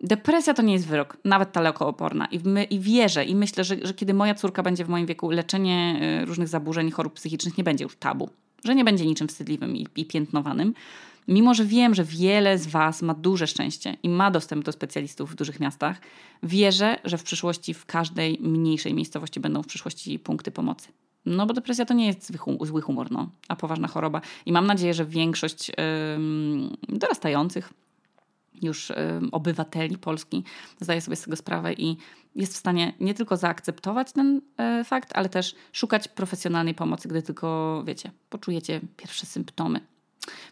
Depresja 0.00 0.54
to 0.54 0.62
nie 0.62 0.72
jest 0.72 0.86
wyrok, 0.86 1.16
nawet 1.24 1.52
ta 1.52 1.60
lekooporna. 1.60 2.26
I, 2.26 2.40
my, 2.44 2.64
I 2.64 2.80
wierzę 2.80 3.24
i 3.24 3.34
myślę, 3.34 3.64
że, 3.64 3.76
że 3.82 3.94
kiedy 3.94 4.14
moja 4.14 4.34
córka 4.34 4.62
będzie 4.62 4.84
w 4.84 4.88
moim 4.88 5.06
wieku, 5.06 5.30
leczenie 5.30 6.00
e, 6.00 6.24
różnych 6.24 6.48
zaburzeń, 6.48 6.90
chorób 6.90 7.14
psychicznych 7.14 7.58
nie 7.58 7.64
będzie 7.64 7.84
już 7.84 7.96
tabu 7.96 8.30
że 8.64 8.74
nie 8.74 8.84
będzie 8.84 9.06
niczym 9.06 9.28
wstydliwym 9.28 9.76
i, 9.76 9.86
i 9.96 10.04
piętnowanym. 10.04 10.74
Mimo, 11.28 11.54
że 11.54 11.64
wiem, 11.64 11.94
że 11.94 12.04
wiele 12.04 12.58
z 12.58 12.66
Was 12.66 13.02
ma 13.02 13.14
duże 13.14 13.46
szczęście 13.46 13.96
i 14.02 14.08
ma 14.08 14.30
dostęp 14.30 14.64
do 14.64 14.72
specjalistów 14.72 15.30
w 15.30 15.34
dużych 15.34 15.60
miastach, 15.60 16.00
wierzę, 16.42 16.96
że 17.04 17.18
w 17.18 17.22
przyszłości 17.22 17.74
w 17.74 17.86
każdej 17.86 18.38
mniejszej 18.40 18.94
miejscowości 18.94 19.40
będą 19.40 19.62
w 19.62 19.66
przyszłości 19.66 20.18
punkty 20.18 20.50
pomocy. 20.50 20.88
No 21.26 21.46
bo 21.46 21.54
depresja 21.54 21.84
to 21.84 21.94
nie 21.94 22.06
jest 22.06 22.26
zły, 22.26 22.66
zły 22.66 22.82
humor, 22.82 23.10
no, 23.10 23.30
a 23.48 23.56
poważna 23.56 23.88
choroba. 23.88 24.20
I 24.46 24.52
mam 24.52 24.66
nadzieję, 24.66 24.94
że 24.94 25.04
większość 25.04 25.68
yy, 25.68 25.74
dorastających 26.88 27.72
już 28.62 28.92
obywateli 29.32 29.98
Polski 29.98 30.44
zdaje 30.80 31.00
sobie 31.00 31.16
z 31.16 31.22
tego 31.22 31.36
sprawę 31.36 31.72
i 31.72 31.96
jest 32.34 32.54
w 32.54 32.56
stanie 32.56 32.92
nie 33.00 33.14
tylko 33.14 33.36
zaakceptować 33.36 34.12
ten 34.12 34.40
e, 34.56 34.84
fakt, 34.84 35.10
ale 35.14 35.28
też 35.28 35.54
szukać 35.72 36.08
profesjonalnej 36.08 36.74
pomocy, 36.74 37.08
gdy 37.08 37.22
tylko, 37.22 37.82
wiecie, 37.86 38.10
poczujecie 38.30 38.80
pierwsze 38.96 39.26
symptomy. 39.26 39.80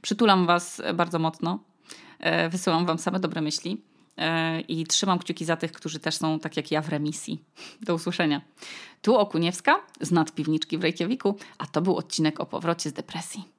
Przytulam 0.03 0.47
Was 0.47 0.83
bardzo 0.95 1.19
mocno, 1.19 1.59
e, 2.19 2.49
wysyłam 2.49 2.87
Wam 2.87 2.99
same 2.99 3.21
dobre 3.21 3.41
myśli 3.41 3.83
i 4.69 4.87
trzymam 4.87 5.19
kciuki 5.19 5.45
za 5.45 5.57
tych, 5.57 5.73
którzy 5.73 5.99
też 5.99 6.15
są 6.15 6.41
tak 6.41 6.57
jak 6.57 6.71
ja 6.71 6.83
w 6.83 6.89
remisji. 6.89 7.45
Do 7.87 7.95
usłyszenia. 7.95 8.41
Tu 9.03 9.17
Okuniewska 9.17 9.81
z 10.01 10.11
nadpiwniczki 10.11 10.79
w 10.79 10.83
Reykjaviku, 10.83 11.37
a 11.59 11.67
to 11.67 11.83
był 11.83 11.97
odcinek 11.97 12.41
o 12.41 12.47
powrocie 12.47 12.91
z 12.91 12.93
depresji. 12.93 13.56